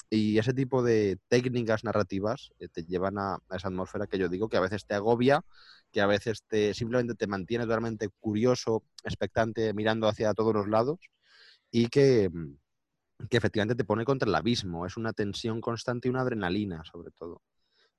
Y 0.10 0.38
ese 0.38 0.54
tipo 0.54 0.84
de 0.84 1.20
técnicas 1.28 1.84
narrativas 1.84 2.52
eh, 2.60 2.70
te 2.70 2.84
llevan 2.84 3.18
a, 3.18 3.40
esa 3.52 3.68
atmósfera 3.68 4.08
que 4.08 4.18
yo 4.18 4.30
digo 4.30 4.48
que 4.48 4.58
a 4.58 4.62
veces 4.62 4.86
te 4.86 4.96
agobia, 4.96 5.44
que 5.92 6.02
a 6.02 6.08
veces 6.08 6.44
te 6.48 6.74
simplemente 6.74 7.16
te 7.16 7.28
mantiene 7.28 7.66
totalmente 7.66 8.10
curioso, 8.20 8.84
expectante, 9.04 9.74
mirando 9.74 10.08
hacia 10.08 10.34
todos 10.34 10.54
los 10.54 10.68
lados 10.68 11.00
y 11.72 11.88
que, 11.88 12.30
que 13.30 13.38
efectivamente 13.38 13.76
te 13.76 13.84
pone 13.84 14.06
contra 14.06 14.30
el 14.30 14.36
abismo. 14.36 14.86
Es 14.86 14.96
una 14.96 15.12
tensión 15.14 15.60
constante 15.60 16.08
y 16.08 16.12
una 16.12 16.22
adrenalina, 16.22 16.84
sobre 16.86 17.12
todo. 17.12 17.42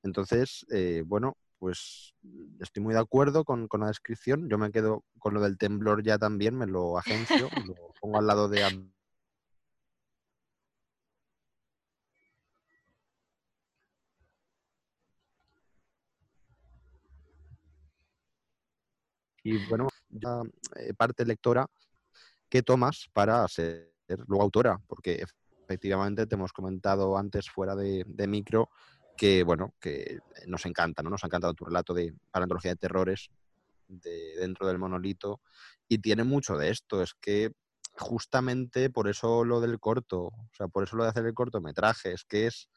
Entonces, 0.03 0.65
eh, 0.71 1.03
bueno, 1.05 1.37
pues 1.59 2.15
estoy 2.61 2.83
muy 2.83 2.95
de 2.95 3.01
acuerdo 3.01 3.45
con, 3.45 3.69
con, 3.69 3.81
la 3.81 3.89
descripción. 3.89 4.49
Yo 4.49 4.59
me 4.59 4.71
quedo 4.71 5.05
con 5.19 5.35
lo 5.35 5.41
del 5.41 5.59
temblor 5.59 6.03
ya 6.03 6.19
también, 6.19 6.57
me 6.57 6.67
lo 6.67 6.99
agencio, 6.99 7.49
lo 7.67 7.75
pongo 8.01 8.19
al 8.19 8.27
lado 8.27 8.49
de 8.49 8.65
y 19.49 19.67
bueno, 19.69 19.89
eh, 20.77 20.93
parte 20.95 21.25
lectora 21.25 21.67
¿qué 22.49 22.63
tomas 22.63 23.09
para 23.13 23.47
ser 23.49 23.93
luego 24.27 24.43
autora, 24.43 24.81
porque 24.87 25.23
efectivamente 25.65 26.27
te 26.27 26.35
hemos 26.35 26.53
comentado 26.53 27.17
antes 27.19 27.51
fuera 27.51 27.77
de, 27.77 28.05
micro 28.27 28.71
que 29.17 29.43
bueno, 29.43 29.75
que 29.81 30.19
nos 30.47 30.65
encanta, 30.65 31.03
¿no? 31.03 31.11
Nos 31.11 31.25
ha 31.25 31.27
encantado 31.27 31.55
tu 31.55 31.65
relato 31.65 31.93
de 31.93 32.15
parantología 32.31 32.71
de 32.71 32.77
terrores 32.77 33.31
de, 33.89 34.37
dentro 34.39 34.67
del 34.67 34.79
monolito 34.79 35.41
y 35.89 35.99
tiene 35.99 36.25
mucho 36.25 36.57
de 36.57 36.71
esto, 36.71 37.03
es 37.03 37.15
que 37.15 37.53
justamente 37.97 38.91
por 38.91 39.09
eso 39.09 39.45
lo 39.45 39.61
del 39.61 39.81
corto, 39.81 40.27
o 40.27 40.51
sea, 40.53 40.69
por 40.69 40.85
eso 40.85 40.97
lo 40.97 41.03
de 41.03 41.11
hacer 41.11 41.27
el 41.27 41.35
cortometraje, 41.35 42.13
es 42.13 42.25
que 42.25 42.47
es 42.47 42.69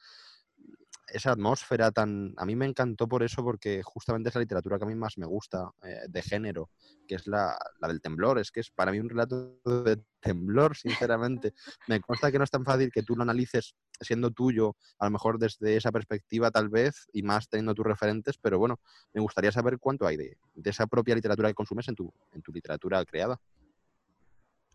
esa 1.14 1.32
atmósfera 1.32 1.92
tan... 1.92 2.34
A 2.38 2.46
mí 2.46 2.56
me 2.56 2.66
encantó 2.66 3.08
por 3.08 3.24
eso, 3.24 3.44
porque 3.44 3.82
justamente 3.84 4.30
es 4.30 4.36
la 4.36 4.42
literatura 4.42 4.78
que 4.78 4.86
a 4.86 4.88
mí 4.88 4.96
más 4.96 5.18
me 5.18 5.26
gusta 5.26 5.70
eh, 5.84 6.02
de 6.08 6.22
género, 6.22 6.70
que 7.08 7.16
es 7.16 7.28
la, 7.28 7.58
del 7.88 8.02
temblor. 8.02 8.40
Es 8.40 8.52
que 8.52 8.62
es 8.62 8.72
para 8.72 8.92
mí 8.92 9.00
un 9.00 9.10
relato 9.10 9.60
de 9.84 10.02
temblor, 10.22 10.76
sinceramente. 11.10 11.54
me 11.88 12.00
consta 12.00 12.32
que 12.32 12.38
no 12.38 12.44
es 12.44 12.52
tan 12.52 12.66
fácil 12.66 12.92
que 12.92 13.04
tú 13.04 13.16
lo 13.16 13.24
analices 13.24 13.76
siendo 14.00 14.32
tuyo, 14.32 14.76
a 15.00 15.06
lo 15.06 15.12
mejor 15.12 15.38
desde 15.38 15.76
esa 15.76 15.92
perspectiva 15.92 16.50
tal 16.50 16.70
vez, 16.70 17.08
y 17.14 17.22
más 17.24 17.48
teniendo 17.48 17.76
tus 17.76 17.86
referentes, 17.86 18.38
pero 18.38 18.58
bueno, 18.58 18.80
me 19.14 19.22
gustaría 19.22 19.52
saber 19.52 19.78
cuánto 19.80 20.08
hay 20.08 20.18
de, 20.18 20.38
esa 20.64 20.88
propia 20.88 21.14
literatura 21.14 21.50
que 21.50 21.54
consumes 21.54 21.88
en 21.88 21.96
tu, 21.96 22.12
en 22.32 22.42
tu 22.42 22.52
literatura 22.52 23.04
creada. 23.06 23.40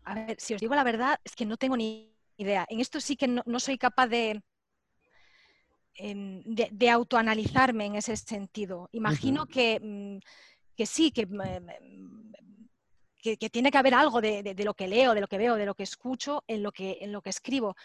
A 0.03 0.15
ver, 0.15 0.37
si 0.39 0.53
os 0.53 0.61
digo 0.61 0.75
la 0.75 0.85
verdad, 0.85 1.19
es 1.25 1.35
que 1.35 1.45
no 1.45 1.57
tengo 1.57 1.75
ni 1.75 2.15
idea. 2.37 2.65
En 2.69 2.79
esto 2.79 3.01
sí 3.01 3.17
que 3.17 3.27
no 3.27 3.59
soy 3.59 3.77
capaz 3.77 4.07
de, 4.07 4.41
de, 5.97 6.89
autoanalizarme 6.89 7.85
en 7.85 7.95
ese 7.95 8.15
sentido. 8.17 8.89
Imagino 8.91 9.45
mm, 9.45 9.47
que, 9.47 10.85
sí, 10.85 11.11
mm, 11.15 12.31
que, 13.21 13.37
que, 13.37 13.49
tiene 13.49 13.71
que 13.71 13.77
haber 13.77 13.93
algo 13.93 14.21
de, 14.21 14.55
lo 14.63 14.73
que 14.73 14.87
leo, 14.87 15.13
de 15.13 15.21
lo 15.21 15.27
que 15.27 15.37
veo, 15.37 15.55
de 15.55 15.65
lo 15.65 15.75
que 15.75 15.83
escucho 15.83 16.43
en 16.47 16.63
lo 16.63 16.71
que, 16.71 16.99
en 17.01 17.11
lo 17.11 17.21
que 17.21 17.31
escribo, 17.31 17.75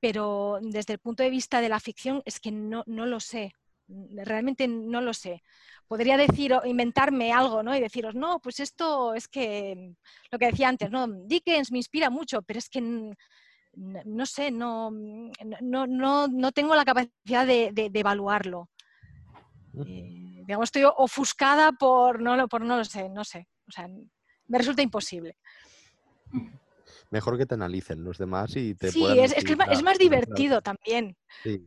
pero 0.00 0.58
desde 0.62 0.92
el 0.92 0.98
punto 1.00 1.22
de 1.22 1.30
vista 1.30 1.60
de 1.60 1.68
la 1.68 1.80
ficción 1.80 2.22
es 2.24 2.38
que 2.38 2.52
no, 2.52 2.84
lo 2.86 3.20
sé, 3.20 3.52
realmente 3.88 4.68
no 4.68 5.00
lo 5.00 5.12
sé. 5.12 5.42
Podría 5.88 6.16
decir 6.16 6.52
o 6.52 6.66
inventarme 6.66 7.32
algo, 7.32 7.62
¿no? 7.62 7.74
Y 7.74 7.80
deciros, 7.80 8.14
no, 8.14 8.40
pues 8.40 8.60
esto 8.60 9.14
es 9.14 9.26
que, 9.26 9.94
lo 10.30 10.38
que 10.38 10.46
decía 10.46 10.68
antes, 10.68 10.90
¿no? 10.90 11.08
Dickens 11.08 11.72
me 11.72 11.78
inspira 11.78 12.10
mucho, 12.10 12.42
pero 12.42 12.58
es 12.58 12.68
que 12.68 12.80
no, 13.78 14.26
sé, 14.26 14.50
no, 14.50 14.90
no, 14.90 15.86
no, 16.26 16.52
tengo 16.52 16.74
la 16.74 16.84
capacidad 16.84 17.46
de, 17.46 17.72
evaluarlo. 17.94 18.68
Eh, 19.86 20.42
digamos, 20.46 20.64
estoy 20.64 20.84
ofuscada 20.96 21.72
por 21.72 22.20
no, 22.20 22.48
por 22.48 22.62
no 22.62 22.78
lo 22.78 22.84
sé, 22.84 23.08
no 23.08 23.24
sé. 23.24 23.46
O 23.68 23.70
sea, 23.70 23.88
me 23.88 24.58
resulta 24.58 24.82
imposible. 24.82 25.36
Mejor 27.10 27.38
que 27.38 27.46
te 27.46 27.54
analicen 27.54 28.02
los 28.02 28.18
demás 28.18 28.56
y 28.56 28.74
te 28.74 28.90
Sí, 28.90 29.04
es, 29.06 29.32
es, 29.36 29.44
que 29.44 29.56
es 29.70 29.82
más, 29.82 29.98
divertido 29.98 30.60
también. 30.60 31.16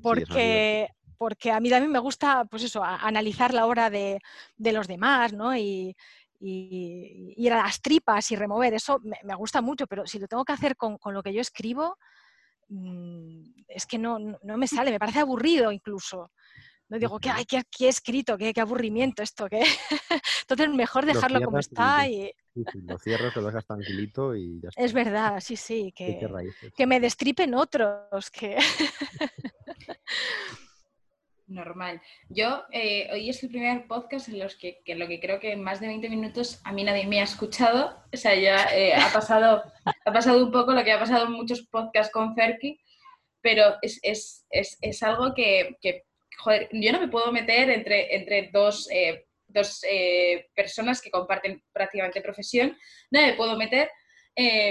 porque, 0.01 0.89
porque 1.17 1.51
a 1.51 1.59
mí 1.59 1.69
también 1.69 1.91
me 1.91 1.99
gusta, 1.99 2.45
pues 2.45 2.63
eso, 2.63 2.83
analizar 2.83 3.53
la 3.53 3.65
obra 3.65 3.89
de, 3.89 4.19
de 4.57 4.73
los 4.73 4.87
demás, 4.87 5.33
¿no? 5.33 5.55
Y, 5.55 5.95
y, 6.41 7.33
ir 7.37 7.53
a 7.53 7.63
las 7.63 7.81
tripas 7.81 8.31
y 8.31 8.35
remover, 8.35 8.73
eso 8.73 8.99
me, 9.03 9.35
gusta 9.35 9.61
mucho, 9.61 9.85
pero 9.87 10.07
si 10.07 10.19
lo 10.19 10.27
tengo 10.27 10.43
que 10.43 10.53
hacer 10.53 10.75
con, 10.75 10.97
lo 11.05 11.21
que 11.21 11.33
yo 11.33 11.41
escribo, 11.41 11.97
mm, 12.69 13.63
es 13.67 13.85
que 13.85 13.97
no, 13.97 14.19
me 14.43 14.67
sale, 14.67 14.91
me 14.91 14.99
parece 14.99 15.19
aburrido 15.19 15.71
incluso. 15.71 16.31
No 16.89 16.99
digo, 16.99 17.19
que 17.19 17.29
ay, 17.29 17.45
qué, 17.45 17.61
qué 17.71 17.87
escrito, 17.87 18.37
qué, 18.37 18.53
qué, 18.53 18.59
aburrimiento 18.59 19.23
esto, 19.23 19.47
¿qué? 19.47 19.61
Entonces, 20.41 20.69
mejor 20.75 21.05
dejarlo 21.05 21.41
como 21.41 21.59
está 21.59 22.05
y... 22.05 22.33
Sí, 22.53 22.63
sí, 22.69 22.81
lo 22.81 22.97
cierras, 22.97 23.33
lo 23.37 23.45
dejas 23.45 23.65
tranquilito 23.65 24.35
y 24.35 24.59
ya 24.61 24.67
está. 24.67 24.81
Es 24.81 24.91
verdad, 24.91 25.39
sí, 25.39 25.55
sí, 25.55 25.93
que, 25.95 26.19
que 26.75 26.87
me 26.87 26.99
destripen 26.99 27.53
otros, 27.53 28.29
que... 28.29 28.57
Normal. 31.51 32.01
Yo, 32.29 32.63
eh, 32.71 33.09
hoy 33.11 33.29
es 33.29 33.43
el 33.43 33.49
primer 33.49 33.85
podcast 33.85 34.29
en 34.29 34.39
los 34.39 34.55
que, 34.55 34.81
lo 34.95 35.07
que 35.07 35.19
creo 35.19 35.39
que 35.39 35.51
en 35.51 35.61
más 35.61 35.81
de 35.81 35.87
20 35.87 36.09
minutos 36.09 36.61
a 36.63 36.71
mí 36.71 36.83
nadie 36.83 37.05
me 37.05 37.19
ha 37.19 37.23
escuchado. 37.23 38.01
O 38.13 38.17
sea, 38.17 38.35
ya 38.35 38.65
eh, 38.73 38.93
ha, 38.93 39.11
pasado, 39.11 39.61
ha 40.05 40.13
pasado 40.13 40.43
un 40.43 40.51
poco 40.51 40.71
lo 40.73 40.83
que 40.83 40.93
ha 40.93 40.99
pasado 40.99 41.25
en 41.25 41.33
muchos 41.33 41.67
podcasts 41.67 42.11
con 42.11 42.35
Ferki, 42.35 42.79
pero 43.41 43.75
es, 43.81 43.99
es, 44.01 44.45
es, 44.49 44.77
es 44.81 45.03
algo 45.03 45.33
que, 45.33 45.77
que, 45.81 46.05
joder, 46.37 46.69
yo 46.71 46.91
no 46.93 47.01
me 47.01 47.09
puedo 47.09 47.31
meter 47.31 47.69
entre, 47.69 48.15
entre 48.15 48.49
dos, 48.53 48.89
eh, 48.89 49.25
dos 49.47 49.81
personas 50.55 51.01
que 51.01 51.11
comparten 51.11 51.61
prácticamente 51.73 52.21
profesión, 52.21 52.77
no 53.11 53.21
me 53.21 53.33
puedo 53.33 53.57
meter. 53.57 53.89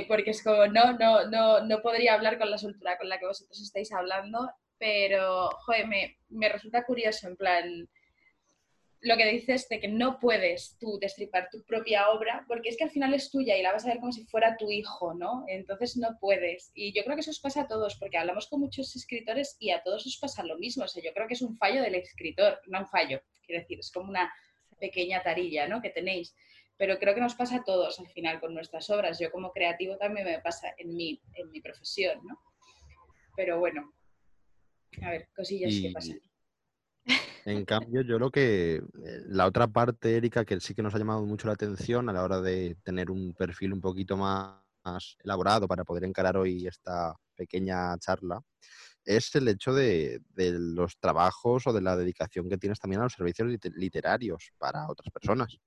porque 0.09 0.31
es 0.31 0.43
como, 0.43 0.67
no, 0.67 0.95
no, 0.95 1.29
no, 1.29 1.61
no 1.61 1.83
podría 1.83 2.15
hablar 2.15 2.39
con 2.39 2.51
la 2.51 2.57
soltura 2.57 2.97
con 2.97 3.09
la 3.11 3.19
que 3.19 3.27
vosotros 3.27 3.61
estáis 3.61 3.93
hablando 3.93 4.51
pero, 4.81 5.51
joder, 5.67 5.87
me, 5.87 6.17
me 6.31 6.49
resulta 6.49 6.85
curioso, 6.85 7.29
en 7.29 7.37
plan, 7.37 7.89
lo 9.03 9.17
que 9.17 9.27
dices 9.27 9.69
de 9.69 9.79
que 9.79 9.89
no 9.89 10.19
puedes 10.19 10.79
tú 10.79 10.99
destripar 10.99 11.51
tu 11.51 11.63
propia 11.65 12.09
obra, 12.09 12.45
porque 12.49 12.71
es 12.71 12.79
que 12.79 12.85
al 12.85 12.91
final 12.91 13.13
es 13.13 13.31
tuya 13.31 13.57
y 13.57 13.63
la 13.63 13.73
vas 13.73 13.85
a 13.85 13.89
ver 13.89 14.01
como 14.01 14.13
si 14.13 14.25
fuera 14.25 14.57
tu 14.57 14.71
hijo, 14.71 15.13
¿no? 15.13 15.45
Entonces 15.49 15.99
no 15.99 16.19
puedes. 16.19 16.73
Y 16.75 16.95
yo 16.95 17.05
creo 17.05 17.15
que 17.15 17.21
eso 17.21 17.31
os 17.31 17.41
pasa 17.41 17.63
a 17.63 17.69
todos, 17.69 17.97
porque 17.97 18.17
hablamos 18.17 18.49
con 18.49 18.61
muchos 18.61 18.97
escritores 18.97 19.57
y 19.59 19.71
a 19.71 19.83
todos 19.83 20.07
os 20.07 20.17
pasa 20.19 20.43
lo 20.45 20.57
mismo. 20.59 20.85
O 20.85 20.89
sea, 20.89 21.03
yo 21.03 21.13
creo 21.13 21.29
que 21.29 21.35
es 21.35 21.43
un 21.43 21.57
fallo 21.59 21.83
del 21.83 21.95
escritor, 21.95 22.59
no 22.67 22.81
un 22.81 22.87
fallo, 22.87 23.21
quiero 23.45 23.61
decir, 23.61 23.79
es 23.81 23.91
como 23.91 24.09
una 24.09 24.33
pequeña 24.79 25.23
tarilla, 25.23 25.69
¿no? 25.69 25.83
Que 25.83 25.91
tenéis. 25.91 26.35
Pero 26.79 26.99
creo 26.99 27.15
que 27.15 27.21
nos 27.21 27.35
pasa 27.35 27.57
a 27.57 27.65
todos 27.65 28.01
al 28.01 28.09
final 28.09 28.41
con 28.41 28.55
nuestras 28.55 28.89
obras. 28.89 29.19
Yo 29.19 29.31
como 29.31 29.53
creativo 29.53 29.99
también 29.99 30.27
me 30.27 30.39
pasa 30.41 30.75
en 30.79 30.95
mi, 30.95 31.21
en 31.35 31.51
mi 31.51 31.61
profesión, 31.61 32.21
¿no? 32.27 32.41
Pero 33.37 33.59
bueno, 33.59 33.93
a 35.03 35.11
ver, 35.11 35.29
cosillas 35.35 35.73
que 35.81 35.91
pasan. 35.93 36.21
En 37.45 37.65
cambio, 37.65 38.03
yo 38.03 38.19
lo 38.19 38.31
que. 38.31 38.77
Eh, 38.77 39.23
la 39.29 39.47
otra 39.47 39.67
parte, 39.67 40.17
Erika, 40.17 40.45
que 40.45 40.61
sí 40.61 40.75
que 40.75 40.83
nos 40.83 40.95
ha 40.95 40.99
llamado 40.99 41.25
mucho 41.25 41.47
la 41.47 41.55
atención 41.55 42.09
a 42.09 42.13
la 42.13 42.23
hora 42.23 42.41
de 42.41 42.77
tener 42.83 43.11
un 43.11 43.35
perfil 43.35 43.73
un 43.73 43.81
poquito 43.81 44.17
más, 44.17 45.17
elaborado 45.25 45.67
para 45.67 45.85
poder 45.85 46.05
encarar 46.05 46.37
hoy 46.37 46.67
esta 46.67 47.15
pequeña 47.35 47.97
charla, 47.99 48.41
es 49.05 49.35
el 49.35 49.49
hecho 49.49 49.73
de, 49.73 50.21
los 50.37 50.99
trabajos 50.99 51.67
o 51.67 51.73
de 51.73 51.81
la 51.81 51.97
dedicación 51.97 52.49
que 52.49 52.59
tienes 52.59 52.79
también 52.79 53.01
a 53.01 53.05
los 53.05 53.15
servicios 53.15 53.49
literarios 53.75 54.53
para 54.59 54.89
otras 54.89 55.11
personas. 55.11 55.59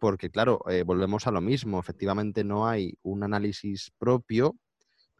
Porque, 0.00 0.30
claro, 0.30 0.60
eh, 0.68 0.82
volvemos 0.82 1.26
a 1.26 1.30
lo 1.30 1.40
mismo. 1.40 1.78
Efectivamente, 1.78 2.42
no 2.42 2.66
hay 2.66 2.94
un 3.02 3.22
análisis 3.22 3.92
propio 3.98 4.56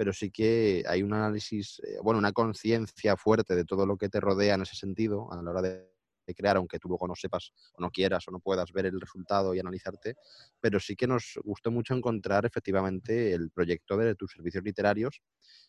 pero 0.02 0.12
sí 0.12 0.32
que 0.32 0.82
hay 0.88 1.04
un 1.04 1.14
análisis, 1.14 1.80
eh, 1.86 1.98
bueno, 2.02 2.18
una 2.18 2.32
conciencia 2.32 3.16
fuerte 3.16 3.54
de 3.54 3.64
todo 3.64 3.86
lo 3.86 3.96
que 3.96 4.08
te 4.08 4.18
rodea 4.18 4.56
en 4.56 4.62
ese 4.62 4.74
sentido 4.74 5.32
a 5.32 5.40
la 5.40 5.48
hora 5.48 5.62
de, 5.62 5.92
crear, 6.36 6.56
aunque 6.56 6.80
tú 6.80 6.88
luego 6.88 7.06
no 7.06 7.14
sepas 7.14 7.52
o 7.74 7.80
no 7.80 7.88
quieras 7.88 8.26
o 8.26 8.32
no 8.32 8.40
puedas 8.40 8.72
ver 8.72 8.86
el 8.86 9.00
resultado 9.00 9.54
y 9.54 9.60
analizarte, 9.60 10.16
pero 10.60 10.80
sí 10.80 10.96
que 10.96 11.06
nos 11.06 11.38
gustó 11.44 11.70
mucho 11.70 11.94
encontrar 11.94 12.44
efectivamente 12.44 13.32
el 13.32 13.52
proyecto 13.52 13.96
de 13.96 14.16
tus 14.16 14.32
servicios 14.32 14.64
literarios 14.64 15.22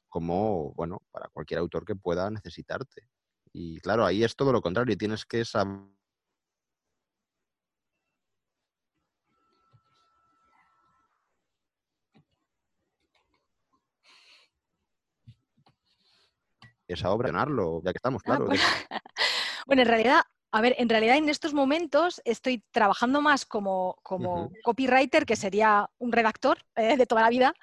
como, 0.09 0.73
bueno, 0.73 1.03
para 1.11 1.27
cualquier 1.27 1.59
autor 1.59 1.85
que 1.85 1.95
pueda 1.95 2.31
necesitarte. 2.31 3.07
Y 3.51 3.79
claro, 3.81 4.03
ahí 4.03 4.23
es 4.23 4.35
todo 4.35 4.51
lo 4.51 4.63
contrario, 4.63 4.97
tienes 4.97 5.25
que 5.25 5.45
saber 5.45 5.83
esa 16.93 17.11
obra, 17.11 17.31
ya 17.31 17.91
que 17.91 17.97
estamos, 17.97 18.21
ah, 18.25 18.25
claro. 18.25 18.45
Pues 18.45 18.61
bueno, 19.67 19.81
en 19.81 19.87
realidad, 19.87 20.21
a 20.53 20.61
ver, 20.61 20.75
en 20.77 20.87
realidad 20.87 21.17
en 21.17 21.29
estos 21.29 21.55
momentos 21.55 22.21
estoy 22.25 22.63
trabajando 22.69 23.21
más 23.21 23.43
como, 23.43 23.97
como 24.03 24.51
copywriter, 24.63 25.25
que 25.25 25.35
sería 25.35 25.89
un 25.97 26.11
redactor 26.11 26.59
eh, 26.75 26.95
de 26.95 27.07
toda 27.07 27.23
la 27.23 27.29
vida, 27.29 27.55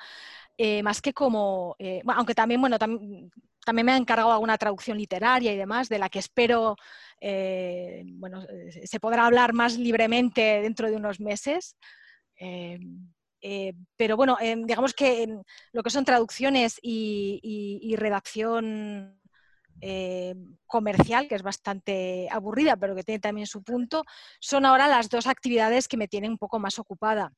eh, 0.59 0.83
más 0.83 1.01
que 1.01 1.13
como, 1.13 1.77
eh, 1.79 2.03
aunque 2.09 2.35
también, 2.35 2.61
bueno, 2.61 2.79
también 2.81 3.87
me 3.87 3.93
ha 3.93 3.97
encargado 3.97 4.33
alguna 4.33 4.59
traducción 4.59 4.99
literaria 4.99 5.53
y 5.53 5.57
demás, 5.57 5.89
de 5.89 6.01
la 6.01 6.09
que 6.09 6.19
espero, 6.19 6.75
bueno, 7.21 8.45
se 8.85 8.99
podrá 8.99 9.27
hablar 9.27 9.53
más 9.53 9.79
libremente 9.79 10.61
dentro 10.61 10.91
de 10.91 10.97
unos 10.97 11.21
meses. 11.21 11.77
pero 13.97 14.17
bueno, 14.17 14.37
digamos 14.41 14.95
que 14.95 15.29
lo 15.73 15.83
que 15.85 15.91
son 15.91 16.05
traducciones 16.05 16.81
y 16.83 17.95
redacción 17.97 19.20
eh, 19.81 20.35
comercial, 20.67 21.29
que 21.29 21.35
es 21.35 21.43
bastante 21.43 22.29
aburrida, 22.31 22.77
pero 22.77 22.95
que 22.95 23.03
tiene 23.03 23.21
también 23.21 23.47
su 23.47 23.63
punto, 23.63 24.05
son 24.41 24.67
ahora 24.67 24.89
las 24.89 25.09
dos 25.09 25.27
actividades 25.27 25.89
que 25.89 25.97
me 25.97 26.09
tienen 26.09 26.33
un 26.33 26.39
poco 26.39 26.59
más 26.59 26.79
ocupada. 26.79 27.33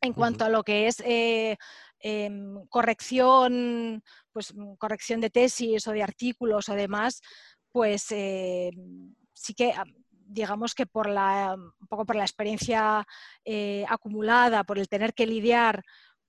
En 0.00 0.14
cuanto 0.14 0.44
a 0.44 0.48
lo 0.48 0.64
que 0.64 0.88
es 0.88 1.00
eh, 1.00 1.56
em, 2.00 2.66
corrección, 2.68 4.02
pues 4.32 4.52
mm, 4.54 4.74
corrección 4.74 5.20
de 5.20 5.30
tesis 5.30 5.86
o 5.86 5.92
de 5.92 6.02
artículos 6.02 6.68
o 6.68 6.74
demás, 6.74 7.20
pues 7.70 8.06
eh, 8.10 8.70
sí 9.32 9.54
que 9.54 9.72
digamos 10.10 10.74
que 10.74 10.86
por 10.86 11.08
la, 11.08 11.54
un 11.54 11.86
poco 11.88 12.06
por 12.06 12.16
la 12.16 12.24
experiencia 12.24 13.06
acumulada, 13.88 14.64
por 14.64 14.78
el 14.78 14.88
tener 14.88 15.12
que 15.14 15.26
lidiar 15.26 15.82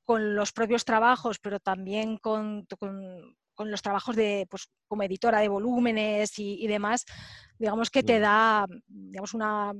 con 0.03 0.35
los 0.35 0.51
propios 0.51 0.85
trabajos, 0.85 1.39
pero 1.39 1.59
también 1.59 2.17
con, 2.17 2.65
con 2.77 3.35
los 3.57 3.81
trabajos 3.81 4.15
de, 4.15 4.47
pues, 4.49 4.69
como 4.87 5.03
editora 5.03 5.39
de 5.39 5.47
volúmenes 5.49 6.37
y, 6.37 6.67
demás, 6.67 7.05
digamos 7.57 7.89
que 7.89 8.03
te 8.03 8.19
da 8.19 8.65
digamos, 8.87 9.33
una, 9.33 9.73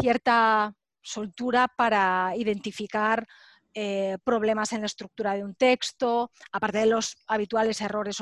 cierta 0.00 0.72
soltura 1.00 1.68
para 1.68 2.34
identificar 2.36 3.26
eh, 3.74 4.18
problemas 4.24 4.72
en 4.72 4.80
la 4.80 4.86
estructura 4.86 5.34
de 5.34 5.44
un 5.44 5.54
texto, 5.54 6.32
aparte 6.52 6.78
de 6.78 6.86
los 6.86 7.16
habituales 7.26 7.80
errores 7.80 8.20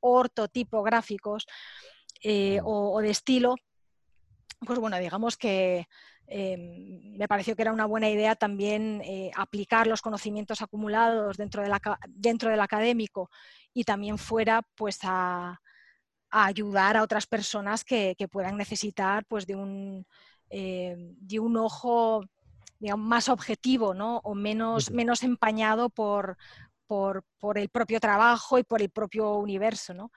ortotipográficos 0.00 1.46
eh, 2.22 2.60
o, 2.64 3.00
de 3.00 3.10
estilo, 3.10 3.56
pues 4.66 4.78
bueno, 4.78 4.98
digamos 4.98 5.36
que 5.36 5.86
Em, 6.34 7.16
me 7.18 7.28
pareció 7.28 7.54
que 7.54 7.60
era 7.62 7.72
una 7.72 7.84
buena 7.84 8.08
idea 8.08 8.34
también 8.34 9.02
eh, 9.04 9.30
aplicar 9.36 9.86
los 9.86 10.00
conocimientos 10.00 10.62
acumulados 10.62 11.36
dentro, 11.36 11.62
dentro 12.08 12.48
del 12.50 12.60
académico 12.60 13.30
y 13.74 13.84
también 13.84 14.16
fuera 14.16 14.62
pues 14.74 14.98
a, 15.02 15.60
ayudar 16.30 16.96
a 16.96 17.02
otras 17.02 17.26
personas 17.26 17.84
que, 17.84 18.16
puedan 18.30 18.56
necesitar 18.56 19.26
pues 19.26 19.46
de 19.46 19.56
un, 19.56 20.06
eh, 20.48 20.96
de 20.96 21.38
un 21.40 21.56
ojo 21.58 22.24
más 22.96 23.28
objetivo 23.28 23.90
o 24.24 24.34
menos, 24.34 24.90
menos 24.90 25.22
empañado 25.22 25.90
por, 25.90 26.38
por, 26.86 27.58
el 27.58 27.68
propio 27.68 28.00
trabajo 28.00 28.58
y 28.58 28.64
por 28.64 28.80
el 28.80 28.90
propio 28.90 29.36
universo. 29.36 30.10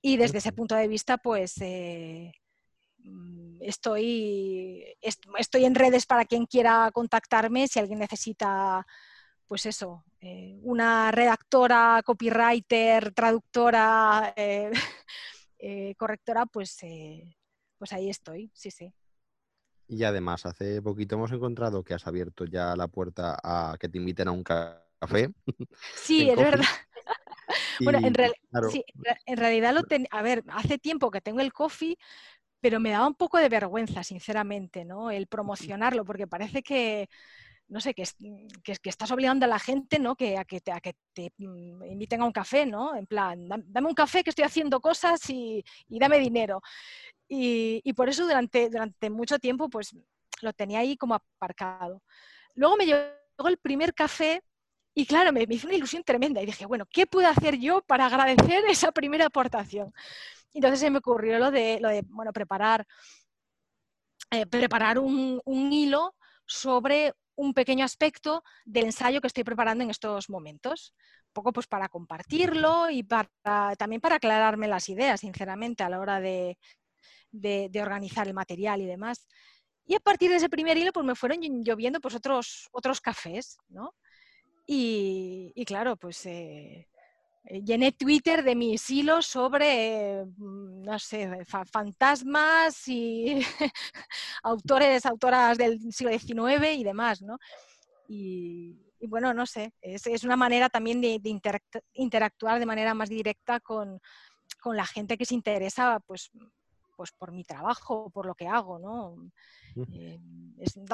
Y 0.00 0.16
desde 0.16 0.38
ese 0.38 0.52
punto 0.52 0.76
de 0.76 0.88
vista, 0.88 1.18
pues 1.18 1.60
eh, 1.60 2.32
estoy, 3.60 4.84
estoy 5.38 5.64
en 5.64 5.74
redes 5.74 6.06
para 6.06 6.24
quien 6.24 6.46
quiera 6.46 6.90
contactarme, 6.92 7.68
si 7.68 7.78
alguien 7.78 7.98
necesita, 7.98 8.86
pues 9.46 9.66
eso, 9.66 10.04
eh, 10.20 10.58
una 10.62 11.10
redactora, 11.12 12.02
copywriter, 12.04 13.12
traductora, 13.14 14.32
eh, 14.36 14.70
eh, 15.58 15.94
correctora, 15.96 16.46
pues, 16.46 16.78
pues 17.78 17.92
ahí 17.92 18.10
estoy, 18.10 18.50
sí, 18.52 18.70
sí. 18.70 18.92
Y 19.86 20.04
además, 20.04 20.44
hace 20.44 20.82
poquito 20.82 21.14
hemos 21.14 21.32
encontrado 21.32 21.82
que 21.82 21.94
has 21.94 22.06
abierto 22.06 22.44
ya 22.44 22.76
la 22.76 22.88
puerta 22.88 23.38
a 23.42 23.76
que 23.78 23.88
te 23.88 23.98
inviten 23.98 24.28
a 24.28 24.32
un 24.32 24.42
café. 24.42 25.32
Sí, 25.94 26.28
es 26.28 26.36
verdad. 26.36 26.64
bueno, 27.80 27.98
en, 27.98 28.06
en, 28.06 29.36
realidad 29.36 29.72
lo 29.72 29.82
a 30.10 30.22
ver, 30.22 30.42
hace 30.48 30.78
tiempo 30.78 31.10
que 31.10 31.20
tengo 31.20 31.40
el 31.40 31.52
coffee, 31.52 31.96
pero 32.60 32.80
me 32.80 32.90
daba 32.90 33.06
un 33.06 33.14
poco 33.14 33.38
de 33.38 33.48
vergüenza, 33.48 34.02
sinceramente, 34.02 34.84
¿no? 34.84 35.10
El 35.10 35.26
promocionarlo, 35.26 36.04
porque 36.04 36.26
parece 36.26 36.62
que, 36.62 37.08
no 37.68 37.80
sé, 37.80 37.94
que, 37.94 38.04
que, 38.62 38.78
estás 38.84 39.10
obligando 39.12 39.44
a 39.44 39.48
la 39.48 39.58
gente, 39.58 39.98
¿no? 39.98 40.16
Que, 40.16 40.38
a, 40.38 40.44
que 40.44 40.60
te, 40.60 40.72
a 40.72 40.80
que 40.80 40.94
te 41.12 41.32
mm, 41.36 41.84
inviten 41.84 42.22
a 42.22 42.24
un 42.24 42.32
café, 42.32 42.66
¿no? 42.66 42.96
En 42.96 43.06
plan, 43.06 43.48
dame 43.66 43.88
un 43.88 43.94
café 43.94 44.24
que 44.24 44.30
estoy 44.30 44.44
haciendo 44.44 44.80
cosas 44.80 45.20
y, 45.30 45.64
dame 45.88 46.18
dinero. 46.18 46.60
Y, 47.28 47.92
por 47.94 48.08
eso 48.08 48.24
durante, 48.24 48.70
durante 48.70 49.10
mucho 49.10 49.38
tiempo, 49.38 49.68
pues 49.68 49.94
lo 50.40 50.52
tenía 50.52 50.80
ahí 50.80 50.96
como 50.96 51.14
aparcado. 51.14 52.02
Luego 52.54 52.76
me 52.76 52.86
llegó 52.86 53.48
el 53.48 53.58
primer 53.58 53.94
café 53.94 54.42
y 54.94 55.06
claro, 55.06 55.32
me, 55.32 55.46
me 55.46 55.54
hizo 55.54 55.66
una 55.68 55.76
ilusión 55.76 56.02
tremenda 56.02 56.42
y 56.42 56.46
dije, 56.46 56.66
bueno, 56.66 56.86
¿qué 56.90 57.06
puedo 57.06 57.28
hacer 57.28 57.58
yo 57.58 57.82
para 57.82 58.06
agradecer 58.06 58.64
esa 58.68 58.90
primera 58.92 59.26
aportación? 59.26 59.92
Entonces 60.52 60.80
se 60.80 60.90
me 60.90 60.98
ocurrió 60.98 61.38
lo 61.38 61.50
de, 61.50 61.78
lo 61.80 61.88
de 61.88 62.02
bueno, 62.06 62.32
preparar, 62.32 62.86
eh, 64.30 64.46
preparar 64.46 64.98
un, 64.98 65.40
un 65.44 65.72
hilo 65.72 66.14
sobre 66.46 67.14
un 67.36 67.54
pequeño 67.54 67.84
aspecto 67.84 68.42
del 68.64 68.86
ensayo 68.86 69.20
que 69.20 69.28
estoy 69.28 69.44
preparando 69.44 69.84
en 69.84 69.90
estos 69.90 70.28
momentos. 70.28 70.94
Un 71.28 71.32
poco 71.32 71.52
pues 71.52 71.66
para 71.68 71.88
compartirlo 71.88 72.90
y 72.90 73.04
para, 73.04 73.30
también 73.76 74.00
para 74.00 74.16
aclararme 74.16 74.66
las 74.66 74.88
ideas, 74.88 75.20
sinceramente, 75.20 75.84
a 75.84 75.88
la 75.88 76.00
hora 76.00 76.20
de, 76.20 76.58
de, 77.30 77.70
organizar 77.80 78.26
el 78.26 78.34
material 78.34 78.80
y 78.80 78.86
demás. 78.86 79.28
Y 79.86 79.94
a 79.94 80.00
partir 80.00 80.30
de 80.30 80.36
ese 80.36 80.48
primer 80.48 80.76
hilo, 80.76 80.92
pues 80.92 81.06
me 81.06 81.14
fueron 81.14 81.40
lloviendo 81.62 82.00
pues 82.00 82.14
otros, 82.14 82.68
otros 82.72 83.00
cafés, 83.00 83.56
¿no? 83.68 83.94
Y, 84.66 85.64
claro, 85.64 85.96
pues 85.96 86.26
eh, 86.26 86.88
llené 87.48 87.92
Twitter 87.92 88.42
de 88.42 88.54
mis 88.54 88.88
hilos 88.90 89.26
sobre, 89.26 90.24
mm, 90.24 90.82
no 90.82 90.98
sé, 90.98 91.44
fantasmas 91.70 92.86
y 92.88 93.40
autores, 94.42 95.06
autoras 95.06 95.56
del 95.56 95.92
siglo 95.92 96.12
XIX 96.18 96.74
y 96.76 96.84
demás, 96.84 97.22
¿no? 97.22 97.38
Y, 98.08 98.76
bueno, 99.06 99.32
no 99.34 99.46
sé, 99.46 99.72
es, 99.80 100.24
una 100.24 100.36
manera 100.36 100.68
también 100.68 101.00
de, 101.00 101.20
interactuar 101.92 102.58
de 102.58 102.66
manera 102.66 102.94
más 102.94 103.08
directa 103.08 103.60
con, 103.60 104.00
la 104.64 104.86
gente 104.86 105.16
que 105.16 105.24
se 105.24 105.34
interesa, 105.34 106.00
pues, 106.00 106.30
pues 106.96 107.12
por 107.12 107.32
mi 107.32 107.44
trabajo, 107.44 108.10
por 108.10 108.26
lo 108.26 108.34
que 108.34 108.48
hago, 108.48 108.78
¿no? 108.78 109.30
Eh, 109.94 110.18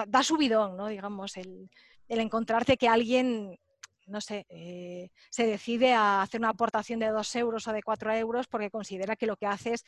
da, 0.06 0.22
subidón, 0.22 0.76
¿no? 0.76 0.88
Digamos, 0.88 1.36
el, 1.36 1.68
el 2.08 2.20
encontrarte 2.20 2.76
que 2.76 2.88
alguien 2.88 3.58
no 4.06 4.20
sé, 4.20 4.46
eh, 4.48 5.10
se 5.30 5.46
decide 5.46 5.92
a 5.92 6.22
hacer 6.22 6.40
una 6.40 6.50
aportación 6.50 7.00
de 7.00 7.08
dos 7.08 7.34
euros 7.36 7.66
o 7.68 7.72
de 7.72 7.82
cuatro 7.82 8.12
euros 8.12 8.46
porque 8.46 8.70
considera 8.70 9.16
que 9.16 9.26
lo 9.26 9.36
que 9.36 9.46
haces 9.46 9.84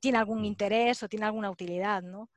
tiene 0.00 0.18
algún 0.18 0.44
interés 0.44 1.02
o 1.02 1.08
tiene 1.08 1.26
alguna 1.26 1.50
utilidad, 1.50 2.02
¿no? 2.02 2.30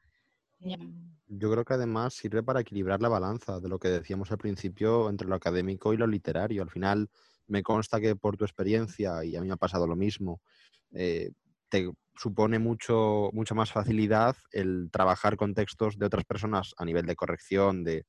Em, 0.60 1.18
Yo 1.28 1.52
creo 1.52 1.66
que 1.66 1.74
además 1.74 2.14
sirve 2.14 2.44
para 2.44 2.62
equilibrar 2.62 3.02
la 3.02 3.10
balanza 3.10 3.60
de 3.60 3.70
lo 3.70 3.80
que 3.80 3.90
decíamos 3.90 4.32
al 4.32 4.38
principio 4.38 5.10
entre 5.10 5.28
lo 5.28 5.36
académico 5.36 5.94
y 5.94 5.98
lo 5.98 6.08
literario. 6.08 6.64
Al 6.64 6.70
final, 6.70 7.10
me 7.48 7.64
consta 7.64 8.00
que 8.00 8.16
por 8.16 8.38
tu 8.38 8.46
experiencia, 8.46 9.24
y 9.24 9.36
a 9.36 9.42
mí 9.42 9.48
me 9.48 9.54
ha 9.54 9.58
pasado 9.58 9.88
lo 9.88 9.96
mismo, 9.96 10.42
eh, 10.92 11.32
te 11.70 11.90
supone 12.16 12.60
mucho, 12.60 13.30
mucha 13.34 13.56
más 13.56 13.72
facilidad 13.72 14.36
el 14.52 14.90
trabajar 14.92 15.38
con 15.38 15.54
textos 15.54 15.98
de 15.98 16.06
otras 16.06 16.26
personas 16.26 16.74
a 16.78 16.86
nivel 16.86 17.06
de 17.06 17.16
corrección, 17.16 17.84
de 17.84 18.06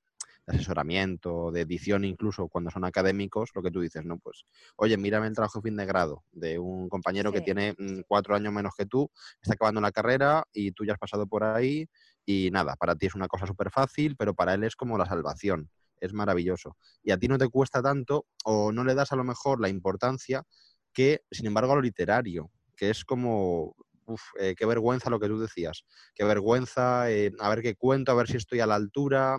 de 0.46 0.56
asesoramiento, 0.56 1.52
de 1.52 1.62
edición 1.62 2.04
incluso 2.04 2.48
cuando 2.48 2.70
son 2.70 2.84
académicos, 2.84 3.50
lo 3.54 3.62
que 3.62 3.70
tú 3.70 3.80
dices, 3.80 4.04
¿no? 4.04 4.18
Pues, 4.18 4.44
oye, 4.76 4.96
mírame 4.96 5.26
el 5.28 5.34
trabajo 5.34 5.60
fin 5.62 5.76
de 5.76 5.86
grado 5.86 6.24
de 6.32 6.58
un 6.58 6.88
compañero 6.88 7.32
que 7.32 7.40
tiene 7.40 7.74
mm, 7.78 8.00
cuatro 8.06 8.34
años 8.34 8.52
menos 8.52 8.74
que 8.76 8.86
tú, 8.86 9.10
está 9.40 9.54
acabando 9.54 9.80
la 9.80 9.92
carrera 9.92 10.44
y 10.52 10.72
tú 10.72 10.84
ya 10.84 10.94
has 10.94 10.98
pasado 10.98 11.26
por 11.26 11.44
ahí 11.44 11.88
y 12.24 12.50
nada, 12.50 12.76
para 12.76 12.96
ti 12.96 13.06
es 13.06 13.14
una 13.14 13.28
cosa 13.28 13.46
súper 13.46 13.70
fácil, 13.70 14.16
pero 14.16 14.34
para 14.34 14.54
él 14.54 14.64
es 14.64 14.76
como 14.76 14.98
la 14.98 15.06
salvación, 15.06 15.70
es 16.00 16.12
maravilloso. 16.12 16.76
Y 17.02 17.12
a 17.12 17.18
ti 17.18 17.28
no 17.28 17.38
te 17.38 17.48
cuesta 17.48 17.82
tanto 17.82 18.26
o 18.44 18.72
no 18.72 18.84
le 18.84 18.94
das 18.94 19.12
a 19.12 19.16
lo 19.16 19.24
mejor 19.24 19.60
la 19.60 19.68
importancia 19.68 20.44
que, 20.92 21.22
sin 21.30 21.46
embargo, 21.46 21.72
a 21.72 21.76
lo 21.76 21.82
literario, 21.82 22.50
que 22.76 22.90
es 22.90 23.04
como, 23.04 23.74
Uf, 24.06 24.22
eh, 24.38 24.54
qué 24.56 24.66
vergüenza 24.66 25.10
lo 25.10 25.20
que 25.20 25.28
tú 25.28 25.38
decías, 25.38 25.84
qué 26.14 26.24
vergüenza, 26.24 27.10
eh, 27.10 27.32
a 27.38 27.48
ver 27.48 27.62
qué 27.62 27.76
cuento, 27.76 28.10
a 28.10 28.14
ver 28.14 28.26
si 28.26 28.36
estoy 28.36 28.60
a 28.60 28.66
la 28.66 28.74
altura, 28.74 29.38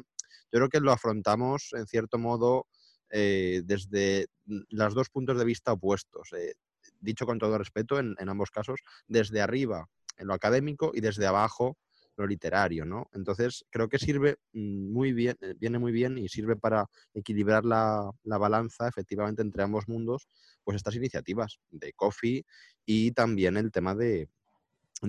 yo 0.54 0.60
creo 0.60 0.70
que 0.70 0.80
lo 0.80 0.92
afrontamos, 0.92 1.72
en 1.74 1.88
cierto 1.88 2.20
modo, 2.20 2.68
eh, 3.10 3.64
desde 3.66 4.28
los 4.46 4.94
dos 4.94 5.10
puntos 5.10 5.40
de 5.40 5.46
vista 5.46 5.74
opuestos. 5.74 6.32
Eh, 6.34 6.54
dicho 7.00 7.26
con 7.26 7.40
todo 7.40 7.58
respeto, 7.58 7.98
en, 7.98 8.16
ambos 8.30 8.52
casos, 8.52 8.82
desde 9.08 9.42
arriba, 9.42 9.90
en 10.16 10.28
lo 10.28 10.36
académico, 10.36 10.92
y 10.94 11.02
desde 11.02 11.26
abajo, 11.26 11.76
lo 12.18 12.28
literario, 12.28 12.86
¿no? 12.86 13.10
Entonces, 13.14 13.66
creo 13.72 13.90
que 13.90 13.98
sirve 13.98 14.38
muy 14.54 15.12
bien, 15.12 15.36
eh, 15.42 15.56
viene 15.58 15.80
muy 15.80 15.92
bien 15.92 16.20
y 16.20 16.30
sirve 16.30 16.56
para 16.56 16.86
equilibrar 17.16 17.66
la, 17.66 18.12
la, 18.24 18.38
balanza, 18.38 18.88
efectivamente, 18.88 19.42
entre 19.42 19.64
ambos 19.64 19.88
mundos, 19.88 20.28
pues 20.64 20.76
estas 20.76 20.96
iniciativas 20.96 21.58
de 21.72 21.94
Coffee 21.94 22.46
y 22.86 23.12
también 23.14 23.58
el 23.58 23.72
tema 23.72 23.96
de, 23.96 24.30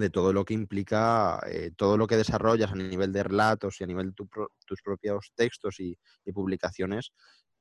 de 0.00 0.11
todo 0.11 0.33
lo 0.33 0.44
que 0.44 0.54
implica, 0.54 1.40
eh, 1.46 1.70
todo 1.76 1.96
lo 1.96 2.07
que 2.07 2.16
desarrollas 2.16 2.72
a 2.72 2.74
nivel 2.74 3.12
de 3.12 3.22
relatos 3.22 3.80
y 3.80 3.85
a 3.85 3.87
nivel 3.87 4.09
de 4.09 4.14
tus 4.14 4.83
propios 4.83 5.33
textos 5.35 5.80
y, 5.80 5.96
publicaciones, 6.33 7.12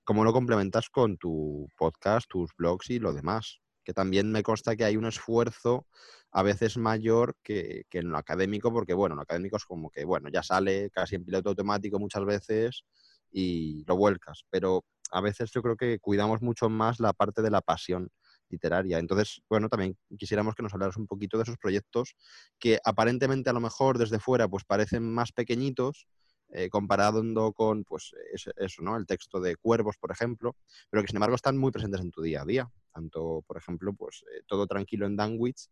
cómo 0.04 0.24
lo 0.24 0.34
complementas 0.34 0.90
con 0.90 1.18
tu 1.18 1.68
podcast, 1.78 2.28
tus 2.30 2.52
blogs 2.58 2.90
y 2.90 3.00
lo 3.00 3.14
demás. 3.14 3.60
Que 3.86 3.94
también 3.94 4.32
me 4.32 4.44
consta 4.44 4.76
que 4.76 4.86
hay 4.86 4.98
un 4.98 5.06
esfuerzo 5.06 5.88
a 6.32 6.42
veces 6.42 6.78
mayor 6.78 7.36
que, 7.44 7.84
en 7.92 8.10
lo 8.10 8.18
académico, 8.18 8.72
porque 8.72 8.94
bueno, 8.94 9.14
en 9.14 9.18
lo 9.18 9.24
académico 9.24 9.58
es 9.58 9.66
como 9.66 9.92
que, 9.92 10.06
bueno, 10.06 10.30
ya 10.30 10.42
sale 10.42 10.90
casi 10.92 11.16
en 11.16 11.26
piloto 11.26 11.50
automático 11.50 12.00
muchas 12.00 12.26
veces 12.26 12.84
y 13.32 13.84
lo 13.86 13.98
vuelcas, 13.98 14.44
pero 14.50 14.86
a 15.12 15.22
veces 15.22 15.52
yo 15.52 15.62
creo 15.62 15.76
que 15.76 16.00
cuidamos 16.00 16.42
mucho 16.42 16.70
más 16.70 17.00
la 17.00 17.14
parte 17.14 17.42
de 17.42 17.52
la 17.52 17.62
pasión 17.62 18.10
literaria. 18.54 19.00
Entonces, 19.00 19.42
bueno, 19.50 19.68
también 19.68 19.98
quisiéramos 20.18 20.56
que 20.56 20.64
nos 20.64 20.74
hablaras 20.74 20.98
un 20.98 21.08
poquito 21.08 21.38
de 21.38 21.44
esos 21.44 21.58
proyectos 21.58 22.16
que 22.60 22.80
aparentemente 22.86 23.50
a 23.50 23.54
lo 23.54 23.60
mejor 23.60 23.98
desde 23.98 24.20
fuera 24.20 24.48
pues 24.48 24.64
parecen 24.64 25.12
más 25.12 25.32
pequeñitos, 25.32 26.08
eh, 26.52 26.70
comparando 26.70 27.52
con 27.52 27.84
pues 27.84 28.14
eso, 28.58 28.82
¿no? 28.84 28.96
El 28.96 29.06
texto 29.06 29.40
de 29.40 29.56
Cuervos, 29.56 29.98
por 29.98 30.12
ejemplo, 30.12 30.56
pero 30.90 31.02
que 31.02 31.08
sin 31.08 31.18
embargo 31.18 31.36
están 31.36 31.58
muy 31.58 31.72
presentes 31.72 32.02
en 32.02 32.12
tu 32.12 32.22
día 32.22 32.42
a 32.44 32.46
día. 32.46 32.70
Tanto, 32.94 33.44
por 33.48 33.58
ejemplo, 33.58 33.94
pues 33.94 34.24
eh, 34.32 34.44
todo 34.46 34.68
tranquilo 34.68 35.08
en 35.08 35.16
Danwich, 35.16 35.68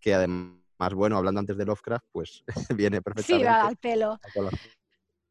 que 0.00 0.14
además, 0.14 0.94
bueno, 0.94 1.18
hablando 1.18 1.40
antes 1.40 1.56
de 1.58 1.66
Lovecraft, 1.66 2.06
pues 2.10 2.42
viene 2.76 3.02
perfectamente. 3.02 3.48
Sí, 3.48 3.66
al 3.66 3.76
pelo. 3.76 4.18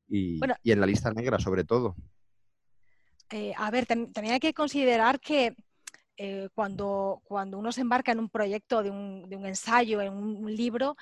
Y, 0.07 0.39
y, 0.61 0.71
en 0.71 0.79
la 0.79 0.85
lista 0.85 1.11
negra, 1.11 1.39
sobre 1.39 1.63
todo. 1.63 1.95
Eh, 3.31 3.51
a 3.57 3.71
ver, 3.71 3.87
también 3.87 4.33
hay 4.33 4.39
que 4.39 4.53
considerar 4.53 5.19
que 5.19 5.55
eh, 6.17 6.49
cuando, 6.53 7.21
cuando 7.25 7.57
uno 7.57 7.71
se 7.71 7.81
embarca 7.81 8.11
en 8.11 8.19
un 8.19 8.29
proyecto 8.29 8.83
de 8.83 8.91
un, 8.91 9.45
ensayo, 9.45 10.01
en 10.01 10.13
un, 10.13 10.55
libro, 10.55 10.95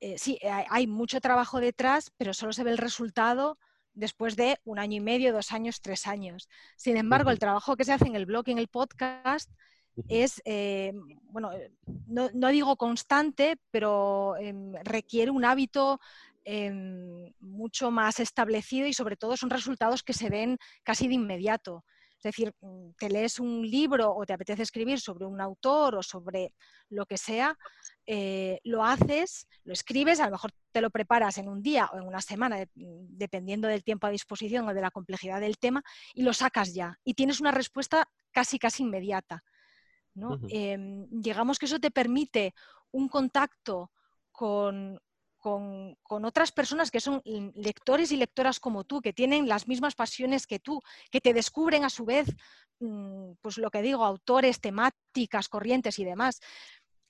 eh, 0.00 0.16
sí, 0.18 0.38
hay, 0.70 0.86
mucho 0.86 1.20
trabajo 1.20 1.60
detrás, 1.60 2.12
pero 2.16 2.34
solo 2.34 2.52
se 2.52 2.64
ve 2.64 2.70
el 2.70 2.78
resultado 2.78 3.58
después 3.94 4.36
de 4.36 4.58
un 4.64 4.78
año 4.78 4.96
y 4.96 5.00
medio, 5.00 5.32
dos 5.32 5.52
años, 5.52 5.80
tres 5.80 6.06
años. 6.06 6.48
Sin 6.76 6.96
embargo, 6.96 7.30
el 7.30 7.38
trabajo 7.38 7.76
que 7.76 7.84
se 7.84 7.92
hace 7.92 8.06
en 8.06 8.16
el 8.16 8.26
blog 8.26 8.48
y 8.48 8.52
en 8.52 8.58
el 8.58 8.68
podcast 8.68 9.50
es, 10.08 10.42
eh, 10.44 10.92
bueno, 11.24 11.50
no, 12.06 12.48
digo 12.48 12.76
constante, 12.76 13.56
pero 13.70 14.36
em, 14.36 14.72
requiere 14.82 15.30
un 15.30 15.44
hábito 15.44 16.00
em, 16.44 17.32
mucho 17.40 17.90
más 17.90 18.20
establecido 18.20 18.86
y 18.86 18.92
sobre 18.92 19.16
todo 19.16 19.36
son 19.36 19.50
resultados 19.50 20.02
que 20.02 20.12
se 20.12 20.28
ven 20.28 20.58
casi 20.82 21.08
de 21.08 21.14
inmediato. 21.14 21.84
Es 22.24 22.34
decir, 22.34 22.54
mm, 22.62 22.92
te 22.98 23.10
lees 23.10 23.38
un 23.38 23.60
libro 23.68 24.14
o 24.14 24.24
te 24.24 24.32
apetece 24.32 24.62
escribir 24.62 24.98
sobre 24.98 25.26
un 25.26 25.42
autor 25.42 25.96
o 25.96 26.02
sobre 26.02 26.54
lo 26.88 27.04
que 27.04 27.18
sea, 27.18 27.54
eh, 28.06 28.60
lo 28.64 28.82
haces, 28.82 29.46
lo 29.64 29.74
escribes, 29.74 30.20
a 30.20 30.24
lo 30.26 30.32
mejor 30.32 30.52
te 30.72 30.80
lo 30.80 30.88
preparas 30.88 31.36
en 31.36 31.50
un 31.50 31.60
día 31.60 31.90
o 31.92 31.98
en 31.98 32.04
una 32.04 32.22
semana, 32.22 32.64
mm, 32.74 33.18
dependiendo 33.18 33.68
del 33.68 33.84
tiempo 33.84 34.06
a 34.06 34.10
disposición 34.10 34.66
o 34.66 34.72
de 34.72 34.80
la 34.80 34.90
complejidad 34.90 35.38
del 35.38 35.58
tema, 35.58 35.82
y 36.14 36.22
lo 36.22 36.32
sacas 36.32 36.72
ya. 36.72 36.98
Y 37.04 37.12
tienes 37.12 37.40
una 37.40 37.50
respuesta 37.50 38.08
casi, 38.32 38.58
casi 38.58 38.84
inmediata. 38.84 39.44
Em, 40.48 41.06
digamos 41.10 41.58
que 41.58 41.66
eso 41.66 41.78
te 41.78 41.90
permite 41.90 42.54
un 42.92 43.08
contacto 43.08 43.90
con, 44.32 44.98
con, 45.44 46.24
otras 46.24 46.52
personas 46.52 46.90
que 46.90 47.00
son 47.00 47.20
lectores 47.54 48.10
y 48.12 48.16
lectoras 48.16 48.58
como 48.60 48.84
tú, 48.84 49.02
que 49.02 49.12
tienen 49.12 49.46
las 49.46 49.68
mismas 49.68 49.94
pasiones 49.94 50.46
que 50.46 50.58
tú, 50.58 50.80
que 51.10 51.20
te 51.20 51.34
descubren 51.34 51.84
a 51.84 51.90
su 51.90 52.06
vez, 52.06 52.34
mm, 52.80 53.32
pues 53.42 53.58
lo 53.58 53.70
que 53.70 53.82
digo, 53.82 54.06
autores, 54.06 54.62
temáticas, 54.62 55.50
corrientes 55.50 55.98
y 55.98 56.04
demás. 56.06 56.40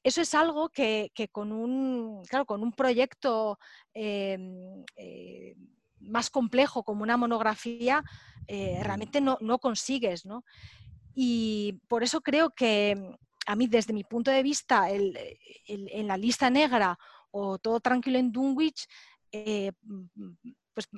Eso 0.03 0.21
es 0.21 0.35
algo 0.35 0.69
que, 0.69 1.13
con, 1.31 1.53
un, 1.53 2.25
claro, 2.25 2.45
con 2.45 2.65
un 2.65 2.73
proyecto 2.73 3.57
em, 3.95 4.85
eh, 4.97 5.55
más 6.01 6.29
complejo 6.29 6.83
como 6.83 7.05
una 7.05 7.17
monografía 7.17 8.03
eh, 8.49 8.81
realmente 8.83 9.21
no, 9.21 9.59
consigues. 9.61 10.25
Y 11.15 11.81
por 11.87 12.03
eso 12.03 12.21
creo 12.21 12.51
que 12.51 13.17
a 13.47 13.55
mí, 13.55 13.69
desde 13.69 13.93
mi 13.93 14.03
punto 14.03 14.33
de 14.33 14.43
vista, 14.43 14.91
en 14.91 16.07
la 16.09 16.17
lista 16.17 16.51
negra 16.51 16.99
o 17.35 17.59
Todo 17.59 17.81
Tranquilo 17.81 18.19
en 18.19 18.31
Dunwich, 18.31 18.87
eh, 19.33 19.73
pues 20.73 20.89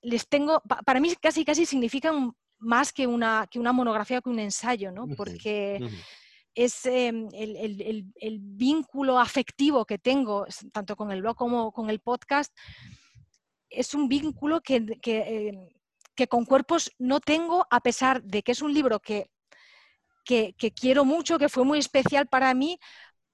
les 0.00 0.26
tengo, 0.26 0.62
para 0.84 1.00
mí 1.00 1.14
casi 1.20 1.44
casi 1.44 1.66
significan 1.66 2.32
más 2.58 2.92
que 2.92 3.06
una, 3.06 3.46
que 3.50 3.58
una 3.58 3.72
monografía, 3.72 4.22
que 4.22 4.30
un 4.30 4.38
ensayo, 4.38 4.90
¿no? 4.90 5.06
Porque 5.16 5.80
es 6.54 6.86
em, 6.86 7.28
el, 7.32 8.38
vínculo 8.40 9.18
afectivo 9.18 9.84
que 9.84 9.98
tengo, 9.98 10.46
tanto 10.72 10.96
con 10.96 11.12
el 11.12 11.20
blog 11.20 11.36
como 11.36 11.72
con 11.72 11.90
el 11.90 12.00
podcast, 12.00 12.56
es 13.68 13.94
un 13.94 14.08
vínculo 14.08 14.60
que, 14.60 14.76
em, 14.76 15.68
que, 16.14 16.26
con 16.26 16.44
cuerpos 16.46 16.90
no 16.98 17.20
tengo, 17.20 17.66
a 17.70 17.80
pesar 17.80 18.22
de 18.22 18.42
que 18.42 18.52
es 18.52 18.62
un 18.62 18.72
libro 18.72 19.00
que, 19.00 19.30
que, 20.24 20.54
quiero 20.74 21.04
mucho, 21.04 21.38
que 21.38 21.48
fue 21.48 21.64
muy 21.64 21.78
especial 21.78 22.26
para 22.28 22.54
mí, 22.54 22.78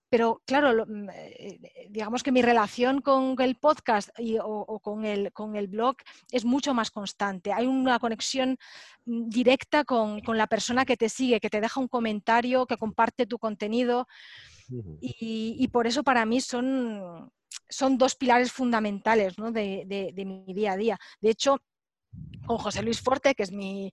pero 0.09 0.43
claro, 0.47 0.87
mm, 0.87 1.09
eh, 1.13 1.89
digamos 1.91 2.23
que 2.23 2.33
mi 2.33 2.43
relación 2.43 3.01
con 3.01 3.37
el 3.41 3.57
podcast 3.57 4.11
o, 4.43 4.81
con, 4.81 5.05
el, 5.05 5.33
con, 5.33 5.57
el, 5.57 5.69
blog 5.69 5.97
es 6.31 6.45
mucho 6.45 6.75
más 6.75 6.91
constante. 6.91 7.53
Hay 7.53 7.67
una 7.67 7.99
conexión 7.99 8.59
mm, 9.05 9.29
directa 9.29 9.85
con, 9.85 10.23
la 10.27 10.47
persona 10.47 10.85
que 10.85 10.97
te 10.97 11.09
sigue, 11.09 11.41
que 11.41 11.51
te 11.51 11.61
deja 11.61 11.81
un 11.81 11.89
comentario, 11.89 12.67
que 12.67 12.77
comparte 12.77 13.27
tu 13.27 13.39
contenido. 13.39 14.07
Y, 15.01 15.67
por 15.69 15.87
eso 15.87 16.03
para 16.03 16.27
mí 16.27 16.43
son, 16.43 17.33
son 17.71 17.97
dos 17.97 18.15
pilares 18.17 18.53
fundamentales 18.53 19.35
de, 19.37 20.13
de 20.15 20.25
mi 20.27 20.53
día 20.53 20.73
a 20.73 20.77
día. 20.77 20.99
De 21.23 21.31
hecho, 21.31 21.63
con 22.49 22.59
José 22.59 22.83
Luis 22.83 23.01
Forte, 23.01 23.35
que 23.35 23.45
es 23.45 23.53
mi, 23.53 23.93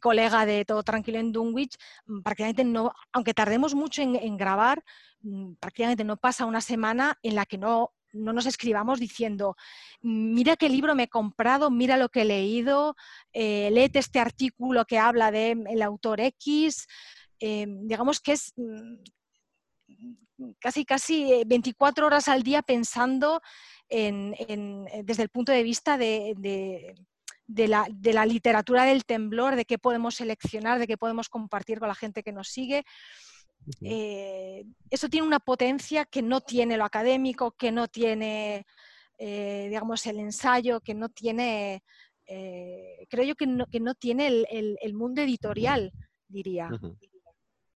colega 0.00 0.46
de 0.46 0.64
Todo 0.64 0.82
Tranquilo 0.82 1.18
en 1.18 1.32
Dunwich, 1.32 1.76
mm, 2.06 2.20
prácticamente 2.22 2.64
no, 2.64 2.92
aunque 3.12 3.34
tardemos 3.34 3.74
mucho 3.74 4.00
en, 4.00 4.36
grabar, 4.36 4.82
mm, 5.22 5.54
prácticamente 5.54 6.04
no 6.04 6.16
pasa 6.16 6.46
una 6.46 6.60
semana 6.60 7.18
en 7.22 7.34
la 7.34 7.44
que 7.44 7.58
no, 7.58 7.92
no 8.12 8.32
nos 8.32 8.46
escribamos 8.46 9.00
diciendo, 9.00 9.56
mira 10.00 10.56
qué 10.56 10.68
libro 10.68 10.94
me 10.94 11.04
he 11.04 11.08
comprado, 11.08 11.70
mira 11.70 11.96
lo 11.96 12.08
que 12.08 12.22
he 12.22 12.24
leído, 12.24 12.96
eh, 13.32 13.90
este 13.94 14.20
artículo 14.20 14.84
que 14.84 14.98
habla 14.98 15.30
del 15.30 15.64
el 15.68 15.82
autor 15.82 16.20
X. 16.20 16.86
Eh, 17.40 17.66
digamos 17.68 18.20
que 18.20 18.32
es 18.32 18.52
mm, 18.56 20.52
casi, 20.60 20.84
casi 20.84 21.42
24 21.46 22.06
horas 22.06 22.28
al 22.28 22.42
día 22.42 22.62
pensando 22.62 23.40
en, 23.88 24.34
desde 25.04 25.24
el 25.24 25.28
punto 25.30 25.50
de 25.52 25.64
vista 25.64 25.98
de 25.98 26.34
de 26.36 26.94
la, 27.54 28.26
literatura 28.26 28.84
del 28.84 29.04
temblor, 29.04 29.56
de 29.56 29.64
qué 29.64 29.78
podemos 29.78 30.14
seleccionar, 30.14 30.78
de 30.78 30.86
qué 30.86 30.96
podemos 30.96 31.28
compartir 31.28 31.78
con 31.78 31.88
la 31.88 31.94
gente 31.94 32.22
que 32.22 32.32
nos 32.32 32.48
sigue. 32.48 32.84
Eh, 33.82 34.64
eso 34.88 35.08
tiene 35.08 35.26
una 35.26 35.40
potencia 35.40 36.04
que 36.04 36.22
no 36.22 36.40
tiene 36.40 36.76
lo 36.76 36.84
académico, 36.84 37.52
que 37.52 37.72
no 37.72 37.88
tiene, 37.88 38.66
eh, 39.18 39.66
digamos, 39.68 40.06
el 40.06 40.18
ensayo, 40.18 40.80
que 40.80 40.94
no 40.94 41.08
tiene, 41.08 41.82
eh, 42.26 43.06
creo 43.08 43.24
yo 43.24 43.34
que 43.34 43.46
no, 43.46 43.66
que 43.66 43.80
no 43.80 43.94
tiene 43.94 44.26
el, 44.50 44.94
mundo 44.94 45.22
editorial, 45.22 45.92
diría. 46.28 46.70